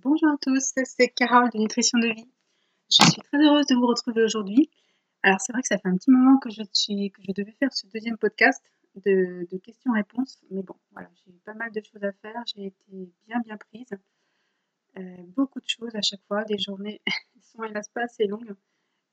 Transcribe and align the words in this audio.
Bonjour 0.00 0.28
à 0.28 0.36
tous, 0.40 0.72
c'est 0.84 1.08
Carole 1.08 1.50
de 1.50 1.58
Nutrition 1.58 1.98
de 1.98 2.06
Vie. 2.06 2.30
Je 2.88 3.04
suis 3.04 3.20
très 3.20 3.44
heureuse 3.44 3.66
de 3.66 3.74
vous 3.74 3.86
retrouver 3.88 4.22
aujourd'hui. 4.22 4.70
Alors 5.24 5.40
c'est 5.40 5.52
vrai 5.52 5.60
que 5.60 5.66
ça 5.66 5.76
fait 5.76 5.88
un 5.88 5.96
petit 5.96 6.12
moment 6.12 6.38
que 6.38 6.50
je, 6.50 6.62
suis, 6.72 7.12
devais 7.36 7.50
faire 7.58 7.72
ce 7.72 7.88
deuxième 7.88 8.16
podcast 8.16 8.62
de, 8.94 9.48
questions-réponses, 9.56 10.38
mais 10.52 10.62
bon, 10.62 10.76
voilà, 10.92 11.10
j'ai 11.16 11.32
eu 11.32 11.38
pas 11.44 11.54
mal 11.54 11.72
de 11.72 11.80
choses 11.80 12.04
à 12.04 12.12
faire, 12.12 12.40
j'ai 12.46 12.66
été 12.66 13.12
bien 13.26 13.40
bien 13.40 13.56
prise. 13.56 13.90
Euh, 14.98 15.16
beaucoup 15.36 15.60
de 15.60 15.68
choses 15.68 15.96
à 15.96 16.00
chaque 16.00 16.22
fois, 16.28 16.44
des 16.44 16.58
journées 16.58 17.00
sont 17.42 17.64
hélas 17.64 17.88
pas 17.88 18.02
assez 18.02 18.26
longues. 18.26 18.54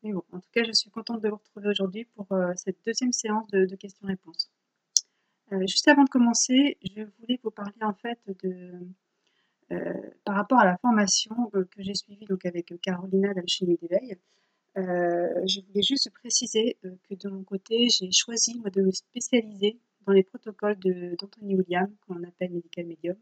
Mais 0.04 0.14
bon, 0.14 0.24
en 0.32 0.40
tout 0.40 0.50
cas, 0.52 0.64
je 0.64 0.72
suis 0.72 0.92
contente 0.92 1.20
de 1.22 1.30
vous 1.30 1.38
retrouver 1.38 1.70
aujourd'hui 1.70 2.06
pour 2.14 2.32
euh, 2.32 2.54
cette 2.58 2.78
deuxième 2.86 3.12
séance 3.12 3.48
de, 3.48 3.76
questions-réponses. 3.76 4.52
Euh, 5.52 5.66
juste 5.66 5.88
avant 5.88 6.04
de 6.04 6.10
commencer, 6.10 6.78
je 6.84 7.02
voulais 7.20 7.40
vous 7.44 7.50
parler 7.50 7.74
en 7.82 7.94
fait 7.94 8.20
de, 8.44 8.88
par 10.24 10.36
rapport 10.36 10.60
à 10.60 10.66
la 10.66 10.78
formation 10.78 11.36
que 11.52 11.82
j'ai 11.82 11.96
suivie 11.96 12.26
donc 12.26 12.46
avec 12.46 12.74
Carolina 12.82 13.34
d'Alchimie 13.34 13.78
d'éveil. 13.82 14.18
je 14.76 15.66
voulais 15.68 15.82
juste 15.82 16.12
préciser 16.12 16.78
que 16.84 17.16
de 17.16 17.30
mon 17.30 17.44
côté, 17.44 17.88
j'ai 17.90 18.12
choisi 18.12 18.60
de 18.60 18.82
me 18.82 18.92
spécialiser 18.92 19.80
dans 20.06 20.14
les 20.14 20.24
protocoles 20.24 20.78
d'Anthony 20.78 21.56
William, 21.56 21.94
qu'on 22.08 22.24
appelle 22.24 22.52
Medical 22.52 22.86
Medium. 22.86 23.18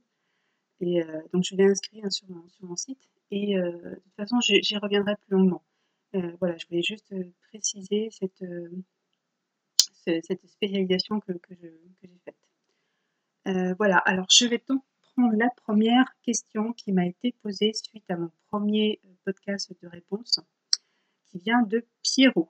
Et 0.82 1.02
donc, 1.32 1.44
je 1.46 1.56
l'ai 1.56 1.66
inscrit 1.66 2.02
hein, 2.04 2.10
sur, 2.10 2.30
mon, 2.30 2.48
sur, 2.50 2.66
mon, 2.66 2.76
site. 2.76 3.00
Et 3.32 3.56
de 3.56 3.96
toute 4.04 4.16
façon, 4.16 4.40
j'y 4.42 4.78
reviendrai 4.78 5.16
plus 5.16 5.38
longuement. 5.38 5.64
voilà, 6.40 6.58
je 6.58 6.68
voulais 6.68 6.84
juste 6.84 7.14
préciser 7.50 8.10
cette, 8.12 8.44
cette 9.78 10.46
spécialisation 10.48 11.22
que, 11.22 11.32
que 11.34 11.54
j'ai 12.02 12.20
faite. 12.26 13.76
voilà, 13.78 13.98
alors 14.00 14.26
je 14.30 14.46
vais 14.46 14.60
la 15.18 15.50
première 15.50 16.16
question 16.24 16.74
qui 16.74 16.92
m'a 16.92 17.06
été 17.06 17.34
posée 17.42 17.74
suite 17.74 18.10
à 18.10 18.18
mon 18.18 18.32
premier 18.50 19.00
podcast 19.24 19.72
de 19.82 19.88
réponse, 19.88 20.40
qui 21.26 21.40
vient 21.40 21.62
de 21.62 21.86
Pierrot. 22.02 22.50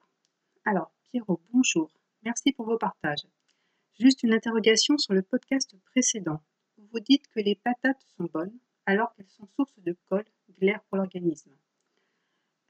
Alors, 0.66 0.92
Pierrot, 1.04 1.42
bonjour. 1.52 1.92
Merci 2.24 2.54
pour 2.54 2.66
vos 2.66 2.78
partages. 2.78 3.28
Juste 4.00 4.24
une 4.24 4.34
interrogation 4.34 4.98
sur 4.98 5.14
le 5.14 5.22
podcast 5.22 5.76
précédent. 5.92 6.42
Vous 6.78 7.00
dites 7.00 7.28
que 7.28 7.40
les 7.40 7.56
patates 7.56 8.04
sont 8.18 8.30
bonnes 8.34 8.58
alors 8.86 9.14
qu'elles 9.14 9.30
sont 9.30 9.48
source 9.56 9.74
de 9.80 9.96
colle, 10.10 10.26
glaire 10.60 10.82
pour 10.90 10.98
l'organisme. 10.98 11.52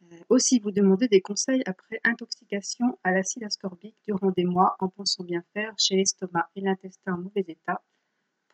Euh, 0.03 0.17
aussi, 0.29 0.59
vous 0.59 0.71
demandez 0.71 1.07
des 1.07 1.21
conseils 1.21 1.63
après 1.65 1.99
intoxication 2.03 2.99
à 3.03 3.11
l'acide 3.11 3.43
ascorbique 3.43 3.97
durant 4.05 4.31
des 4.31 4.43
mois 4.43 4.75
en 4.79 4.89
pensant 4.89 5.23
bien 5.23 5.43
faire 5.53 5.73
chez 5.77 5.95
l'estomac 5.95 6.49
et 6.55 6.61
l'intestin 6.61 7.13
en 7.13 7.17
mauvais 7.19 7.45
état. 7.47 7.81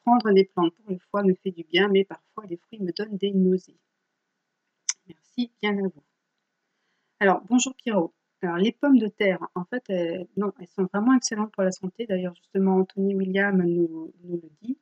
Prendre 0.04 0.32
des 0.32 0.46
plantes 0.46 0.74
pour 0.76 0.90
le 0.92 0.98
foie 0.98 1.24
me 1.24 1.34
fait 1.36 1.52
du 1.52 1.64
bien, 1.64 1.88
mais 1.88 2.04
parfois 2.06 2.46
les 2.48 2.58
fruits 2.58 2.80
me 2.80 2.92
donnent 2.92 3.18
des 3.18 3.32
nausées. 3.32 3.80
Merci 5.08 5.52
bien 5.62 5.78
à 5.78 5.88
vous. 5.88 6.04
Alors, 7.20 7.42
bonjour 7.50 7.76
Pierrot. 7.76 8.14
Alors, 8.42 8.58
les 8.58 8.72
pommes 8.72 8.98
de 8.98 9.08
terre, 9.08 9.46
en 9.56 9.66
fait, 9.66 9.84
elles, 9.90 10.28
non, 10.38 10.54
elles 10.60 10.68
sont 10.68 10.88
vraiment 10.94 11.14
excellentes 11.14 11.52
pour 11.52 11.64
la 11.64 11.72
santé. 11.72 12.06
D'ailleurs, 12.06 12.34
justement, 12.36 12.78
Anthony 12.78 13.14
William 13.16 13.62
nous, 13.62 14.14
le 14.24 14.50
dit. 14.62 14.78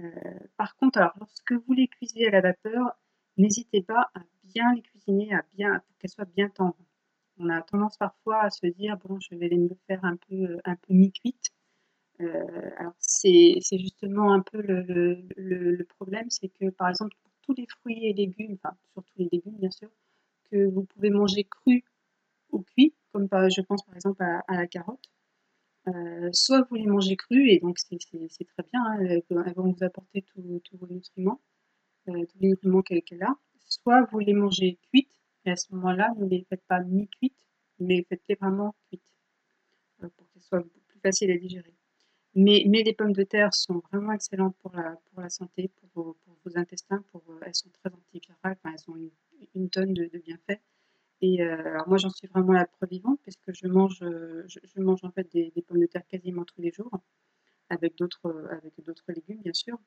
Euh, 0.00 0.10
par 0.56 0.76
contre, 0.76 0.98
alors, 0.98 1.14
lorsque 1.18 1.52
vous 1.52 1.72
les 1.72 1.88
cuisez 1.88 2.26
à 2.26 2.30
la 2.30 2.42
vapeur, 2.42 2.98
n'hésitez 3.38 3.82
pas 3.82 4.10
à 4.14 4.20
bien 4.44 4.74
les 4.74 4.82
cuisiner, 4.82 5.32
à 5.34 5.42
bien, 5.54 5.80
pour 5.80 5.98
qu'elles 5.98 6.10
soient 6.10 6.24
bien 6.26 6.50
tendres. 6.50 6.76
On 7.38 7.48
a 7.48 7.62
tendance 7.62 7.96
parfois 7.96 8.42
à 8.42 8.50
se 8.50 8.66
dire, 8.66 8.98
bon, 8.98 9.18
je 9.20 9.34
vais 9.34 9.48
les 9.48 9.68
faire 9.86 10.04
un 10.04 10.16
peu, 10.16 10.58
un 10.64 10.76
peu 10.76 10.92
mi-cuites. 10.92 11.50
Euh, 12.20 12.70
alors, 12.78 12.92
c'est 12.98 13.60
justement 13.72 14.32
un 14.32 14.40
peu 14.40 14.60
le, 14.62 15.84
problème, 15.96 16.28
c'est 16.30 16.48
que, 16.48 16.70
par 16.70 16.88
exemple, 16.88 17.16
pour 17.22 17.32
tous 17.42 17.54
les 17.60 17.66
fruits 17.66 18.06
et 18.06 18.12
légumes, 18.12 18.56
enfin, 18.62 18.76
surtout 18.92 19.12
les 19.16 19.28
légumes, 19.32 19.56
bien 19.58 19.70
sûr, 19.70 19.88
que 20.50 20.66
vous 20.68 20.84
pouvez 20.84 21.10
manger 21.10 21.44
crus 21.44 21.82
ou 22.50 22.62
cuits, 22.62 22.94
comme 23.12 23.28
je 23.50 23.62
pense 23.62 23.84
par 23.84 23.94
exemple 23.96 24.22
à 24.22 24.56
la 24.56 24.66
carotte, 24.66 25.10
euh, 25.88 26.30
soit 26.32 26.66
vous 26.68 26.76
les 26.76 26.86
mangez 26.86 27.16
crus, 27.16 27.50
et 27.50 27.58
donc 27.58 27.78
c'est 27.78 27.98
très 27.98 28.62
bien, 28.72 28.84
hein, 28.84 28.98
elles 29.00 29.54
vont 29.54 29.72
vous 29.72 29.84
apporter 29.84 30.22
tous 30.22 30.42
vos 30.74 30.86
nutriments, 30.88 31.40
euh, 32.08 32.26
tous 32.26 32.38
les 32.40 32.48
nutriments 32.48 32.82
qu'elle 32.82 33.22
a. 33.22 33.36
Soit 33.58 34.02
vous 34.12 34.18
les 34.20 34.34
mangez 34.34 34.78
cuites, 34.90 35.20
et 35.44 35.52
à 35.52 35.56
ce 35.56 35.74
moment-là, 35.74 36.12
ne 36.18 36.26
les 36.26 36.44
faites 36.48 36.64
pas 36.66 36.80
mi-cuites, 36.80 37.46
mais 37.78 38.04
faites-les 38.08 38.36
vraiment 38.36 38.74
cuites, 38.88 39.12
euh, 40.04 40.08
pour 40.16 40.28
qu'elles 40.30 40.42
soient 40.42 40.62
plus 40.88 41.00
faciles 41.00 41.30
à 41.30 41.38
digérer. 41.38 41.74
Mais, 42.34 42.62
les 42.64 42.94
pommes 42.94 43.12
de 43.12 43.24
terre 43.24 43.52
sont 43.52 43.82
vraiment 43.90 44.12
excellentes 44.12 44.56
pour 44.62 44.72
la, 44.76 45.28
santé, 45.28 45.68
pour 45.92 46.16
vos, 46.44 46.56
intestins, 46.56 47.02
pour, 47.10 47.24
elles 47.44 47.54
sont 47.54 47.70
très 47.70 47.92
antivirales, 47.92 48.56
elles 48.64 48.84
ont 48.88 48.96
une, 49.54 49.68
tonne 49.70 49.92
de, 49.94 50.06
bienfaits. 50.18 50.60
Et 51.22 51.42
euh, 51.42 51.58
alors 51.58 51.88
moi, 51.88 51.98
j'en 51.98 52.08
suis 52.10 52.28
vraiment 52.28 52.52
la 52.52 52.66
preuve 52.66 52.90
vivante 52.90 53.20
puisque 53.22 53.52
je 53.52 53.66
mange, 53.66 54.02
euh, 54.02 54.46
en 54.78 55.10
fait 55.10 55.30
des, 55.32 55.52
pommes 55.66 55.80
de 55.80 55.86
terre 55.86 56.06
quasiment 56.06 56.44
tous 56.44 56.60
les 56.60 56.70
jours, 56.70 56.90
avec 57.68 57.96
d'autres, 57.96 58.26
euh, 58.26 58.60
légumes 59.08 59.42
bien 59.42 59.52
sûr. 59.52 59.78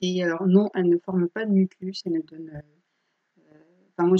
Et 0.00 0.24
alors 0.24 0.46
non, 0.46 0.70
elles 0.74 0.88
ne 0.88 0.98
forment 0.98 1.28
pas 1.28 1.44
de 1.44 1.52
mucus, 1.52 2.02
elles 2.06 2.14
ne 2.14 2.22
donnent. 2.22 2.62
moi, 3.98 4.16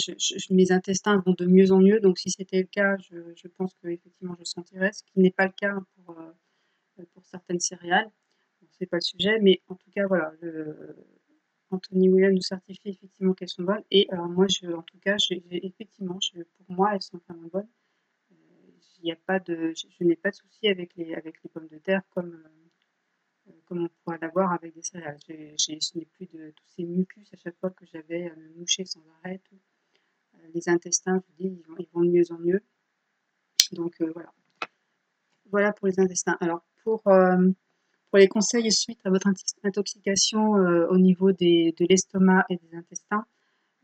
mes 0.50 0.72
intestins 0.72 1.22
vont 1.26 1.32
de 1.32 1.46
mieux 1.46 1.72
en 1.72 1.78
mieux, 1.80 2.00
donc 2.00 2.18
si 2.18 2.30
c'était 2.30 2.60
le 2.60 2.68
cas, 2.68 2.96
je, 2.98 3.48
pense 3.48 3.74
que 3.82 3.88
effectivement 3.88 4.36
je 4.38 4.44
sentirais, 4.44 4.92
ce 4.92 5.02
qui 5.04 5.20
n'est 5.20 5.32
pas 5.32 5.46
le 5.46 5.52
cas 5.52 5.74
pour 5.96 6.16
pour 7.12 7.24
certaines 7.26 7.60
céréales. 7.60 8.10
Ce 8.60 8.66
c'est 8.78 8.86
pas 8.86 8.96
le 8.96 9.02
sujet, 9.02 9.38
mais 9.40 9.60
en 9.68 9.74
tout 9.74 9.90
cas 9.90 10.06
voilà. 10.06 10.32
Anthony 11.74 12.08
William 12.08 12.32
nous 12.32 12.42
certifie 12.42 12.88
effectivement 12.88 13.34
qu'elles 13.34 13.48
sont 13.48 13.62
bonnes. 13.62 13.82
Et 13.90 14.06
alors 14.10 14.28
moi, 14.28 14.46
je, 14.48 14.66
en 14.68 14.82
tout 14.82 14.98
cas, 14.98 15.16
effectivement, 15.50 16.18
pour 16.56 16.76
moi, 16.76 16.94
elles 16.94 17.02
sont 17.02 17.20
vraiment 17.28 17.48
bonnes. 17.48 17.68
Euh, 18.32 18.34
il 19.02 19.12
a 19.12 19.16
pas 19.16 19.40
de, 19.40 19.72
je, 19.74 20.04
n'ai 20.04 20.16
pas 20.16 20.30
de 20.30 20.36
souci 20.36 20.68
avec 20.68 20.94
les, 20.96 21.14
avec 21.14 21.42
les 21.42 21.50
pommes 21.50 21.68
de 21.68 21.78
terre 21.78 22.02
comme, 22.10 22.42
euh, 23.48 23.52
comme 23.66 23.84
on 23.84 23.88
pourrait 24.02 24.18
l'avoir 24.20 24.52
avec 24.52 24.74
des 24.74 24.82
céréales. 24.82 25.18
je 25.28 25.98
n'ai 25.98 26.04
plus 26.06 26.26
de 26.26 26.50
tous 26.50 26.68
ces 26.76 26.84
mucus 26.84 27.28
à 27.32 27.36
chaque 27.36 27.58
fois 27.58 27.70
que 27.70 27.84
j'avais 27.86 28.30
à 28.30 28.36
me 28.36 28.48
moucher 28.54 28.84
sans 28.84 29.02
arrêt. 29.22 29.40
Euh, 29.52 30.38
les 30.54 30.68
intestins, 30.68 31.20
je 31.20 31.26
vous 31.26 31.50
dis, 31.50 31.60
ils 31.60 31.66
vont, 31.66 31.76
ils 31.78 31.88
vont 31.92 32.02
de 32.02 32.10
mieux 32.10 32.32
en 32.32 32.38
mieux. 32.38 32.62
Donc 33.72 34.00
voilà. 34.00 34.32
Voilà 35.50 35.72
pour 35.72 35.88
les 35.88 35.98
intestins. 35.98 36.36
Alors 36.40 36.64
pour 36.84 37.02
pour 38.14 38.20
les 38.20 38.28
conseils 38.28 38.70
suite 38.70 39.00
à 39.02 39.10
votre 39.10 39.26
intoxication 39.64 40.54
euh, 40.54 40.86
au 40.86 40.98
niveau 40.98 41.32
de 41.32 41.84
l'estomac 41.84 42.46
et 42.48 42.58
des 42.58 42.76
intestins, 42.76 43.26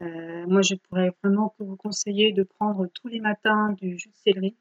euh, 0.03 0.47
moi 0.47 0.63
je 0.63 0.77
pourrais 0.77 1.11
vraiment 1.21 1.53
vous 1.59 1.75
conseiller 1.75 2.31
de 2.31 2.45
prendre 2.45 2.87
tous 2.95 3.09
les 3.09 3.19
matins 3.19 3.73
du 3.73 3.99
jus 3.99 4.11
de 4.11 4.15
céleri. 4.15 4.57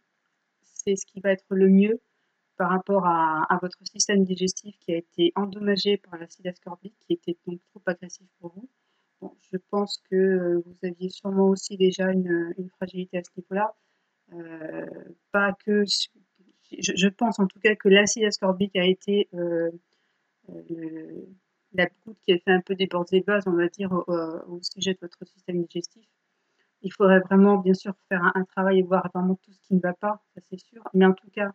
C'est 0.63 0.95
ce 0.95 1.05
qui 1.05 1.19
va 1.19 1.33
être 1.33 1.45
le 1.51 1.69
mieux 1.69 2.01
par 2.57 2.72
rapport 2.72 3.05
à, 3.05 3.59
votre 3.61 3.78
système 3.85 4.23
digestif 4.23 4.75
qui 4.79 4.91
a 4.91 4.97
été 4.97 5.33
endommagé 5.35 5.97
par 5.97 6.17
l'acide 6.17 6.47
ascorbique, 6.47 6.95
qui 7.05 7.13
était 7.13 7.38
donc 7.45 7.59
trop 7.69 7.83
agressif 7.85 8.25
pour 8.39 8.51
vous. 8.55 8.67
je 9.51 9.57
pense 9.69 10.01
que 10.09 10.16
euh, 10.16 10.63
vous 10.66 10.78
aviez 10.81 11.09
sûrement 11.09 11.47
aussi 11.47 11.78
déjà 11.78 12.11
une, 12.11 12.55
fragilité 12.78 13.19
à 13.19 13.22
ce 13.22 13.29
niveau-là. 13.38 13.75
pas 15.31 15.53
que 15.63 15.83
je, 16.72 17.07
pense 17.07 17.40
en 17.40 17.47
tout 17.47 17.59
cas 17.59 17.75
que 17.75 17.90
l'acide 17.90 18.25
ascorbique 18.25 18.75
a 18.75 18.85
été 18.85 19.28
euh, 19.34 19.72
euh, 20.50 21.25
la 21.74 21.88
goutte 22.06 22.18
qui 22.22 22.34
a 22.34 22.38
fait 22.40 22.52
un 22.52 22.62
peu 22.62 22.75
déborder 22.75 23.18
les 23.18 23.24
bases, 23.24 23.47
on 23.47 23.53
va 23.53 23.68
dire, 23.68 23.91
au, 23.91 24.59
sujet 24.62 24.94
de 24.94 25.00
votre 25.02 25.25
système 25.25 25.63
digestif. 25.63 26.08
Il 26.81 26.94
faudrait 26.94 27.19
vraiment, 27.19 27.58
bien 27.58 27.74
sûr, 27.74 27.94
faire 28.08 28.31
un, 28.35 28.44
travail 28.46 28.79
et 28.79 28.81
voir 28.81 29.09
vraiment 29.13 29.35
tout 29.35 29.52
ce 29.52 29.59
qui 29.68 29.75
ne 29.75 29.79
va 29.79 29.94
pas, 29.94 30.24
ça 30.34 30.41
c'est 30.50 30.59
sûr. 30.59 30.81
Mais 30.94 31.06
en 31.06 31.13
tout 31.13 31.29
cas, 31.31 31.52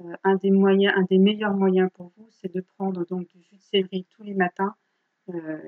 euh, 0.00 0.14
un 0.24 0.36
des 0.36 0.50
moyens, 0.50 0.94
un 0.96 1.02
des 1.02 1.18
meilleurs 1.18 1.54
moyens 1.54 1.90
pour 1.94 2.12
vous, 2.16 2.28
c'est 2.30 2.52
de 2.52 2.60
prendre 2.76 3.06
donc 3.06 3.28
du 3.28 3.42
jus 3.42 3.56
de 3.56 3.62
céleri 3.62 4.06
tous 4.10 4.22
les 4.22 4.34
matins, 4.34 4.74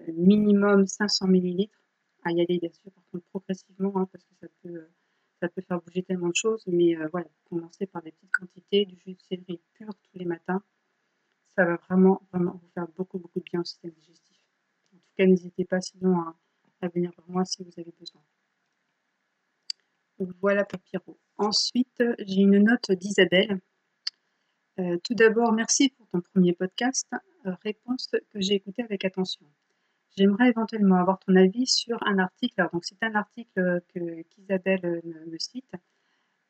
minimum 0.09 0.87
500 0.87 1.29
ml, 1.29 1.69
à 2.25 2.33
y 2.33 2.41
aller 2.41 2.59
bien 2.59 2.71
sûr, 2.71 2.91
par 2.91 3.05
contre 3.13 3.25
progressivement, 3.27 3.93
hein, 3.97 4.09
parce 4.11 4.25
que 4.25 4.35
ça 4.41 4.47
peut 4.63 4.89
ça 5.45 5.51
peut 5.51 5.61
faire 5.61 5.81
bouger 5.83 6.03
tellement 6.03 6.29
de 6.29 6.35
choses, 6.35 6.65
mais 6.67 6.97
euh, 6.97 7.07
voilà, 7.13 7.27
commencer 7.51 7.87
par 7.87 8.01
des 8.03 8.13
petites 8.13 8.33
quantités, 8.33 8.87
du 8.87 8.97
jus 8.97 9.13
de 9.13 9.21
céleri 9.21 9.61
pur 9.75 9.91
tous 9.95 10.19
les 10.19 10.25
matins, 10.25 10.63
ça 11.55 11.67
va 11.67 11.77
vraiment, 11.77 12.23
vraiment 12.33 12.53
vous 12.53 12.69
faire 12.73 12.89
beaucoup, 12.97 13.19
beaucoup 13.19 13.41
de 13.41 13.45
bien 13.45 13.61
au 13.61 13.65
système 13.65 13.91
digestif. 13.91 14.39
En 14.95 14.97
tout 14.97 15.13
cas, 15.19 15.27
n'hésitez 15.27 15.67
pas 15.67 15.83
sinon 15.83 16.19
à, 16.19 16.35
venir 16.95 17.11
vers 17.17 17.29
moi 17.29 17.45
si 17.45 17.63
vous 17.63 17.71
avez 17.79 17.95
besoin. 17.99 18.21
Voilà 20.41 20.65
pour. 20.65 21.17
Ensuite, 21.39 22.03
j'ai 22.19 22.43
une 22.43 22.59
note 22.59 22.93
d'Isabelle. 22.93 23.61
Euh, 24.79 24.99
tout 25.03 25.15
d'abord, 25.15 25.53
merci 25.53 25.89
pour 25.91 26.07
ton 26.09 26.21
premier 26.21 26.53
podcast. 26.53 27.09
Euh, 27.47 27.55
réponse 27.63 28.11
que 28.31 28.41
j'ai 28.41 28.55
écoutée 28.55 28.83
avec 28.83 29.05
attention. 29.07 29.47
J'aimerais 30.17 30.51
éventuellement 30.51 30.97
avoir 30.97 31.19
ton 31.19 31.35
avis 31.35 31.67
sur 31.67 31.99
un 32.07 32.19
article. 32.19 32.69
donc, 32.73 32.85
c'est 32.85 33.03
un 33.03 33.15
article 33.17 33.83
que, 33.93 34.23
qu'Isabelle 34.23 34.85
euh, 34.85 35.01
me, 35.27 35.39
cite. 35.39 35.73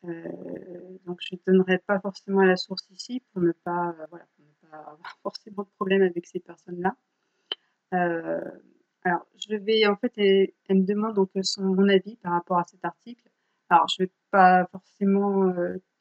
Euh, 0.04 0.98
donc, 1.06 1.20
je 1.22 1.34
ne 1.34 1.40
donnerai 1.46 1.78
pas 1.78 1.98
forcément 2.00 2.42
la 2.42 2.56
source 2.56 2.86
ici 2.90 3.22
pour 3.32 3.40
ne 3.40 3.52
pas, 3.52 3.94
euh, 4.12 4.18
ne 4.38 4.68
avoir 4.70 4.98
forcément 5.22 5.62
de 5.62 5.68
problème 5.76 6.02
avec 6.02 6.26
ces 6.26 6.40
personnes-là. 6.40 6.94
Alors, 7.90 9.26
je 9.36 9.54
vais 9.56 9.86
en 9.86 9.96
fait, 9.96 10.12
elle, 10.16 10.52
me 10.70 10.84
demande 10.84 11.14
donc 11.14 11.30
son, 11.42 11.62
mon 11.62 11.88
avis 11.88 12.16
par 12.16 12.32
rapport 12.32 12.58
à 12.58 12.64
cet 12.64 12.84
article. 12.84 13.30
Alors, 13.68 13.86
je 13.88 14.04
vais 14.04 14.10
pas 14.30 14.66
forcément 14.72 15.52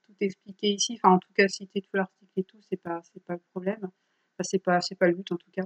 tout 0.06 0.16
expliquer 0.20 0.70
ici, 0.74 0.96
enfin 0.96 1.16
en 1.16 1.20
tout 1.20 1.32
cas 1.34 1.48
citer 1.48 1.82
tout 1.82 1.96
l'article 1.96 2.32
et 2.38 2.44
tout, 2.44 2.60
c'est 2.70 2.78
pas 2.82 3.02
pas 3.28 3.34
le 3.34 3.42
problème. 3.52 3.80
Enfin, 3.84 4.44
c'est 4.44 4.60
pas 4.60 4.82
c'est 4.82 4.96
pas 4.96 5.08
le 5.08 5.16
but 5.16 5.32
en 5.32 5.38
tout 5.38 5.52
cas. 5.52 5.64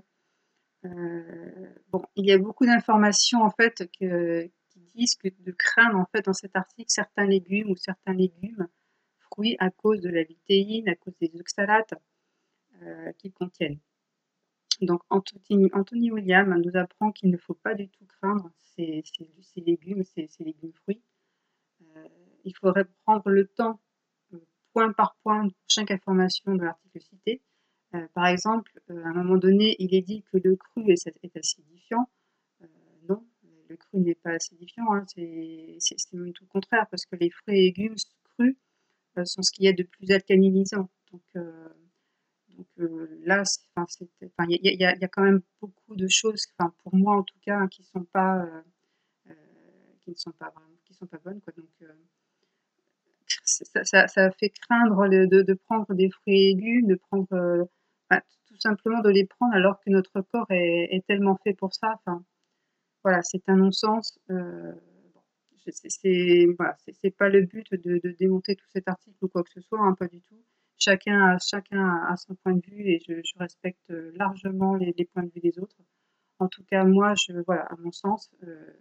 Bon, 0.83 2.03
il 2.15 2.25
y 2.25 2.31
a 2.31 2.37
beaucoup 2.37 2.65
d'informations 2.65 3.41
en 3.41 3.49
fait 3.49 3.89
qui 3.91 4.07
disent 4.95 5.15
que 5.15 5.27
de 5.27 5.51
craindre 5.51 5.97
en 5.97 6.05
fait 6.05 6.25
dans 6.25 6.33
cet 6.33 6.55
article 6.55 6.89
certains 6.89 7.25
légumes 7.25 7.71
ou 7.71 7.75
certains 7.75 8.13
légumes, 8.13 8.67
fruits 9.19 9.57
à 9.59 9.69
cause 9.69 10.01
de 10.01 10.09
la 10.09 10.23
vitéine, 10.23 10.87
à 10.89 10.95
cause 10.95 11.17
des 11.19 11.31
oxalates 11.39 11.93
qu'ils 13.17 13.33
contiennent. 13.33 13.79
Donc 14.81 15.01
Anthony, 15.09 15.69
Anthony, 15.73 16.11
William 16.11 16.55
nous 16.61 16.77
apprend 16.77 17.11
qu'il 17.11 17.31
ne 17.31 17.37
faut 17.37 17.55
pas 17.55 17.73
du 17.73 17.89
tout 17.89 18.05
craindre 18.05 18.51
ces, 18.75 19.03
légumes, 19.55 20.03
ces, 20.03 20.27
ces, 20.27 20.43
légumes 20.43 20.73
fruits. 20.83 21.01
Euh, 21.81 22.07
il 22.43 22.55
faudrait 22.55 22.85
prendre 23.03 23.29
le 23.29 23.47
temps, 23.47 23.79
euh, 24.33 24.39
point 24.73 24.91
par 24.93 25.15
point, 25.23 25.49
pour 25.49 25.65
chaque 25.67 25.89
information 25.89 26.53
de 26.55 26.63
l'article 26.63 27.01
cité. 27.01 27.41
Euh, 27.97 28.07
par 28.13 28.27
exemple, 28.27 28.71
à 28.89 28.93
un 28.93 29.13
moment 29.13 29.37
donné, 29.37 29.75
il 29.79 29.93
est 29.95 30.01
dit 30.01 30.23
que 30.31 30.37
le 30.37 30.55
cru 30.55 30.91
est, 30.91 31.07
est 31.23 31.37
acidifiant. 31.37 32.09
non, 33.09 33.25
le 33.69 33.75
cru 33.77 33.99
n'est 33.99 34.15
pas 34.15 34.31
acidifiant, 34.31 34.93
hein, 34.93 35.05
c'est 35.07 36.13
même 36.13 36.33
tout 36.33 36.43
le 36.43 36.49
contraire, 36.49 36.87
parce 36.89 37.05
que 37.05 37.15
les 37.15 37.29
fruits 37.29 37.57
et 37.57 37.61
légumes 37.63 37.95
crus 38.23 38.55
sont 39.25 39.41
ce 39.41 39.51
qu'il 39.51 39.65
y 39.65 39.67
a 39.67 39.73
de 39.73 39.83
plus 39.83 40.11
alcalinisant. 40.11 40.89
Donc, 41.11 41.23
là, 43.25 43.43
il 44.49 44.59
y, 44.63 44.85
a 44.85 45.07
quand 45.07 45.23
même 45.23 45.41
beaucoup 45.61 45.95
de 45.95 46.07
choses, 46.07 46.45
pour 46.83 46.95
moi 46.95 47.17
en 47.17 47.23
tout 47.23 47.37
cas, 47.41 47.57
hein, 47.59 47.67
qui 47.67 47.83
sont 47.83 48.03
pas, 48.03 48.43
euh, 48.43 48.61
euh, 49.29 49.33
qui 50.01 50.11
ne 50.11 50.15
sont 50.15 50.31
pas 50.31 50.53
qui 50.85 50.93
sont 50.93 51.07
pas 51.07 51.17
bonnes. 51.23 51.41
Donc 51.57 51.69
ça, 53.43 54.07
ça, 54.07 54.31
fait 54.31 54.49
craindre 54.49 55.07
de, 55.07 55.41
de, 55.41 55.53
prendre 55.53 55.93
des 55.93 56.09
fruits 56.09 56.51
et 56.51 56.55
légumes, 56.55 56.87
de 56.87 56.95
prendre, 56.95 57.69
tout 58.09 58.59
simplement 58.59 59.01
de 59.01 59.09
les 59.09 59.25
prendre 59.25 59.53
alors 59.53 59.79
que 59.81 59.89
notre 59.89 60.21
corps 60.21 60.47
est, 60.49 61.03
tellement 61.07 61.37
fait 61.43 61.53
pour 61.53 61.73
ça. 61.73 61.99
Voilà, 63.03 63.21
c'est 63.23 63.47
un 63.49 63.55
non-sens. 63.55 64.19
Euh, 64.29 64.73
c'est 65.65 67.15
pas 67.17 67.29
le 67.29 67.41
but 67.41 67.73
de, 67.73 68.15
démonter 68.19 68.55
tout 68.55 68.67
cet 68.73 68.87
article 68.87 69.17
ou 69.21 69.27
quoi 69.27 69.43
que 69.43 69.51
ce 69.51 69.61
soit, 69.61 69.79
hein, 69.79 69.93
pas 69.93 70.07
du 70.07 70.21
tout 70.21 70.41
chacun 70.77 71.35
a, 71.35 71.37
chacun 71.39 72.05
a 72.07 72.15
son 72.15 72.35
point 72.35 72.53
de 72.53 72.65
vue 72.65 72.89
et 72.89 72.99
je, 72.99 73.37
respecte 73.37 73.89
largement 73.89 74.75
les, 74.75 74.93
points 75.05 75.23
de 75.23 75.31
vue 75.31 75.41
des 75.41 75.59
autres. 75.59 75.75
En 76.39 76.47
tout 76.47 76.63
cas, 76.63 76.83
moi, 76.83 77.13
voilà, 77.45 77.63
à 77.63 77.75
mon 77.77 77.91
sens, 77.91 78.29
euh, 78.43 78.73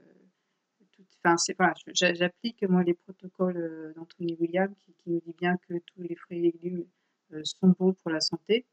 j'applique 2.14 2.60
les 2.60 2.94
protocoles 2.94 3.56
euh, 3.56 3.92
d'Anthony 3.94 4.36
William 4.38 4.74
qui, 4.74 4.94
nous 5.06 5.20
dit 5.20 5.34
bien 5.38 5.56
que 5.56 5.74
tous 5.78 6.02
les 6.02 6.14
fruits 6.14 6.38
et 6.38 6.42
légumes 6.42 6.84
euh, 7.32 7.40
sont 7.44 7.74
bons 7.78 7.94
pour 7.94 8.10
la 8.10 8.20
santé. 8.20 8.66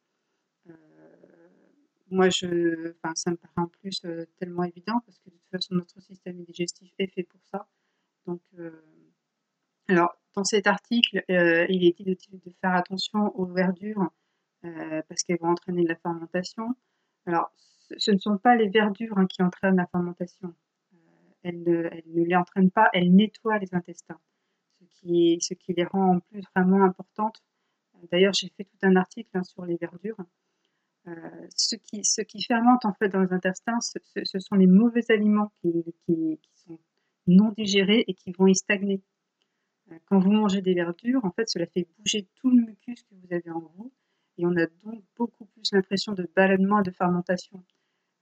Moi, 2.09 2.29
je, 2.29 2.91
enfin, 2.91 3.13
ça 3.15 3.31
me 3.31 3.37
paraît 3.37 3.53
en 3.57 3.67
plus 3.67 4.05
tellement 4.37 4.63
évident 4.63 4.99
parce 5.05 5.19
que 5.19 5.29
de 5.29 5.35
toute 5.35 5.51
façon, 5.51 5.75
notre 5.75 6.01
système 6.01 6.43
digestif 6.43 6.93
est 6.99 7.07
fait 7.07 7.23
pour 7.23 7.41
ça. 7.45 7.67
Donc, 8.25 8.41
alors, 9.89 10.15
dans 10.35 10.43
cet 10.43 10.67
article, 10.67 11.23
euh, 11.29 11.65
il 11.69 11.85
est 11.85 11.97
dit 11.97 12.05
de, 12.05 12.51
faire 12.61 12.73
attention 12.73 13.35
aux 13.37 13.45
verdures 13.45 14.09
euh, 14.65 15.01
parce 15.07 15.23
qu'elles 15.23 15.39
vont 15.39 15.49
entraîner 15.49 15.83
de 15.83 15.89
la 15.89 15.95
fermentation. 15.95 16.69
Alors, 17.25 17.51
ce, 17.97 18.11
ne 18.11 18.17
sont 18.17 18.37
pas 18.37 18.55
les 18.55 18.69
verdures 18.69 19.17
hein, 19.17 19.27
qui 19.27 19.43
entraînent 19.43 19.75
la 19.75 19.87
fermentation. 19.87 20.53
Euh, 20.93 20.97
elles, 21.43 21.63
ne, 21.63 21.89
les 22.05 22.35
entraînent 22.35 22.71
pas, 22.71 22.89
elles 22.93 23.13
nettoient 23.13 23.59
les 23.59 23.73
intestins, 23.75 24.19
ce 24.79 25.01
qui, 25.01 25.37
ce 25.41 25.53
qui 25.53 25.73
les 25.73 25.85
rend 25.85 26.15
en 26.15 26.19
plus 26.21 26.41
vraiment 26.55 26.83
importantes. 26.83 27.43
D'ailleurs, 28.11 28.33
j'ai 28.33 28.49
fait 28.57 28.63
tout 28.63 28.77
un 28.83 28.95
article 28.95 29.29
hein, 29.33 29.43
sur 29.43 29.65
les 29.65 29.77
verdures. 29.77 30.17
Ce, 31.55 31.75
qui, 31.75 32.03
ce 32.03 32.21
qui 32.21 32.41
fermente 32.43 32.85
en 32.85 32.93
fait 32.93 33.09
dans 33.09 33.21
les 33.21 33.33
intestins, 33.33 33.79
ce, 33.81 34.39
sont 34.39 34.55
les 34.55 34.67
mauvais 34.67 35.03
aliments 35.09 35.51
qui, 35.61 35.71
qui, 36.05 36.39
sont 36.65 36.79
non 37.27 37.51
digérés 37.51 38.03
et 38.07 38.13
qui 38.13 38.31
vont 38.31 38.47
y 38.47 38.55
stagner. 38.55 39.01
Euh, 39.91 39.95
quand 40.05 40.19
vous 40.19 40.31
mangez 40.31 40.61
des 40.61 40.73
verdures, 40.73 41.23
en 41.25 41.31
fait, 41.31 41.49
cela 41.49 41.65
fait 41.67 41.87
bouger 41.97 42.27
tout 42.35 42.49
le 42.49 42.65
mucus 42.65 43.03
que 43.03 43.15
vous 43.15 43.33
avez 43.33 43.49
en 43.49 43.59
vous 43.75 43.91
et 44.37 44.45
on 44.45 44.55
a 44.55 44.65
donc 44.83 45.03
beaucoup 45.17 45.45
plus 45.45 45.71
l'impression 45.73 46.13
de 46.13 46.27
ballonnement 46.35 46.79
et 46.79 46.83
de 46.83 46.91
fermentation. 46.91 47.63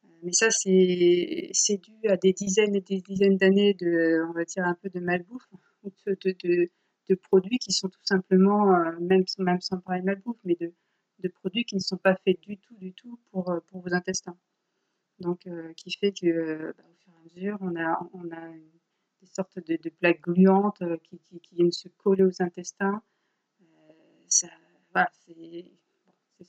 Euh, 0.05 0.07
mais 0.23 0.33
ça, 0.33 0.49
c'est 0.51 1.77
dû 1.77 2.07
à 2.07 2.17
des 2.17 2.33
dizaines 2.33 2.75
et 2.75 2.81
des 2.81 3.01
dizaines 3.01 3.37
d'années 3.37 3.73
de, 3.75 4.25
on 4.29 4.33
va 4.33 4.43
dire, 4.45 4.65
un 4.65 4.75
peu 4.75 4.89
de 4.89 4.99
malbouffe 4.99 5.47
ou 5.83 5.91
de, 6.05 6.15
de, 6.23 6.69
de, 7.09 7.15
produits 7.15 7.59
qui 7.59 7.71
sont 7.71 7.89
tout 7.89 8.03
simplement, 8.03 8.73
euh, 8.75 8.99
même, 8.99 9.23
même 9.39 9.61
sans 9.61 9.79
parler 9.79 10.01
de 10.01 10.05
malbouffe, 10.05 10.39
mais 10.43 10.55
de, 10.59 10.73
de 11.21 11.27
produits 11.29 11.65
qui 11.65 11.75
ne 11.75 11.81
sont 11.81 11.97
pas 11.97 12.15
faits 12.15 12.39
du 12.41 12.57
tout, 12.57 12.75
du 12.75 12.93
tout 12.93 13.19
pour, 13.31 13.53
pour 13.67 13.81
vos 13.81 13.93
intestins. 13.93 14.37
Donc, 15.19 15.47
qui 15.77 15.91
fait 15.91 16.11
que, 16.11 16.73
bah, 16.77 16.83
au 16.89 16.95
fur 16.95 17.13
et 17.13 17.17
à 17.17 17.23
mesure, 17.23 17.57
on 17.61 17.75
a, 17.75 18.09
on 18.13 18.31
a 18.31 18.51
des 19.21 19.27
sortes 19.27 19.59
de, 19.59 19.89
plaques 19.89 20.21
gluantes 20.21 20.81
euh, 20.81 20.97
qui, 20.97 21.19
viennent 21.53 21.71
se 21.71 21.87
coller 21.89 22.23
aux 22.23 22.41
intestins. 22.41 23.01
Euh, 23.61 23.65
ça, 24.27 24.47
voilà, 24.93 25.09
c'est, 25.25 25.71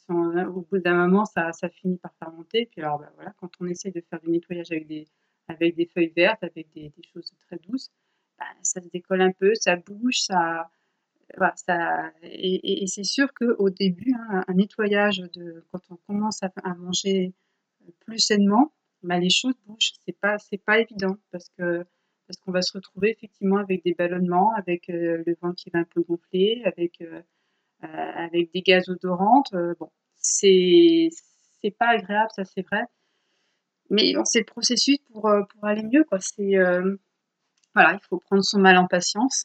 au 0.08 0.62
bout 0.62 0.78
d'un 0.78 0.94
moment, 0.94 1.26
ça, 1.26 1.52
ça, 1.52 1.68
finit 1.68 1.98
par 1.98 2.14
fermenter. 2.14 2.66
Puis 2.66 2.80
alors, 2.80 2.98
bah, 2.98 3.12
voilà, 3.14 3.32
quand 3.38 3.50
on 3.60 3.66
essaie 3.66 3.90
de 3.90 4.00
faire 4.00 4.20
du 4.20 4.30
nettoyage 4.30 4.72
avec 4.72 4.86
des, 4.86 5.06
avec 5.48 5.76
des 5.76 5.86
feuilles 5.86 6.12
vertes, 6.16 6.42
avec 6.42 6.70
des, 6.72 6.92
choses 7.12 7.32
très 7.46 7.58
douces, 7.58 7.90
bah, 8.38 8.46
ça 8.62 8.80
se 8.80 8.88
décolle 8.88 9.20
un 9.20 9.32
peu, 9.32 9.54
ça 9.54 9.76
bouge, 9.76 10.20
ça, 10.20 10.70
et, 12.22 12.86
c'est 12.86 13.04
sûr 13.04 13.32
qu'au 13.34 13.70
début, 13.70 14.14
hein, 14.14 14.44
un 14.46 14.54
nettoyage, 14.54 15.18
de, 15.34 15.64
quand 15.70 15.80
on 15.90 15.96
commence 16.06 16.42
à, 16.42 16.74
manger 16.74 17.32
plus 18.00 18.18
sainement, 18.18 18.72
bah, 19.02 19.18
les 19.18 19.30
choses 19.30 19.54
bougent. 19.66 19.92
C'est 20.04 20.18
pas, 20.18 20.38
c'est 20.38 20.62
pas 20.62 20.78
évident 20.78 21.16
parce 21.30 21.48
que 21.58 21.84
parce 22.26 22.38
qu'on 22.38 22.52
va 22.52 22.62
se 22.62 22.72
retrouver 22.72 23.10
effectivement 23.10 23.58
avec 23.58 23.84
des 23.84 23.94
ballonnements, 23.94 24.54
avec 24.56 24.88
euh, 24.88 25.22
le 25.26 25.36
ventre 25.42 25.56
qui 25.56 25.70
va 25.70 25.80
un 25.80 25.84
peu 25.84 26.02
gonfler, 26.02 26.62
avec, 26.64 27.00
euh, 27.02 27.20
euh, 27.84 27.86
avec 27.86 28.52
des 28.52 28.62
gaz 28.62 28.88
odorantes. 28.88 29.52
bon, 29.78 29.90
c'est 30.16 31.08
c'est 31.60 31.70
pas 31.70 31.88
agréable, 31.88 32.30
ça 32.34 32.44
c'est 32.44 32.62
vrai. 32.62 32.84
Mais 33.90 34.14
c'est 34.24 34.40
le 34.40 34.44
processus 34.46 34.98
pour, 35.12 35.30
pour 35.50 35.64
aller 35.64 35.82
mieux. 35.82 36.04
Quoi. 36.04 36.18
C'est, 36.20 36.56
voilà, 37.74 37.94
il 37.94 38.00
faut 38.08 38.18
prendre 38.18 38.42
son 38.42 38.58
mal 38.58 38.78
en 38.78 38.86
patience 38.86 39.44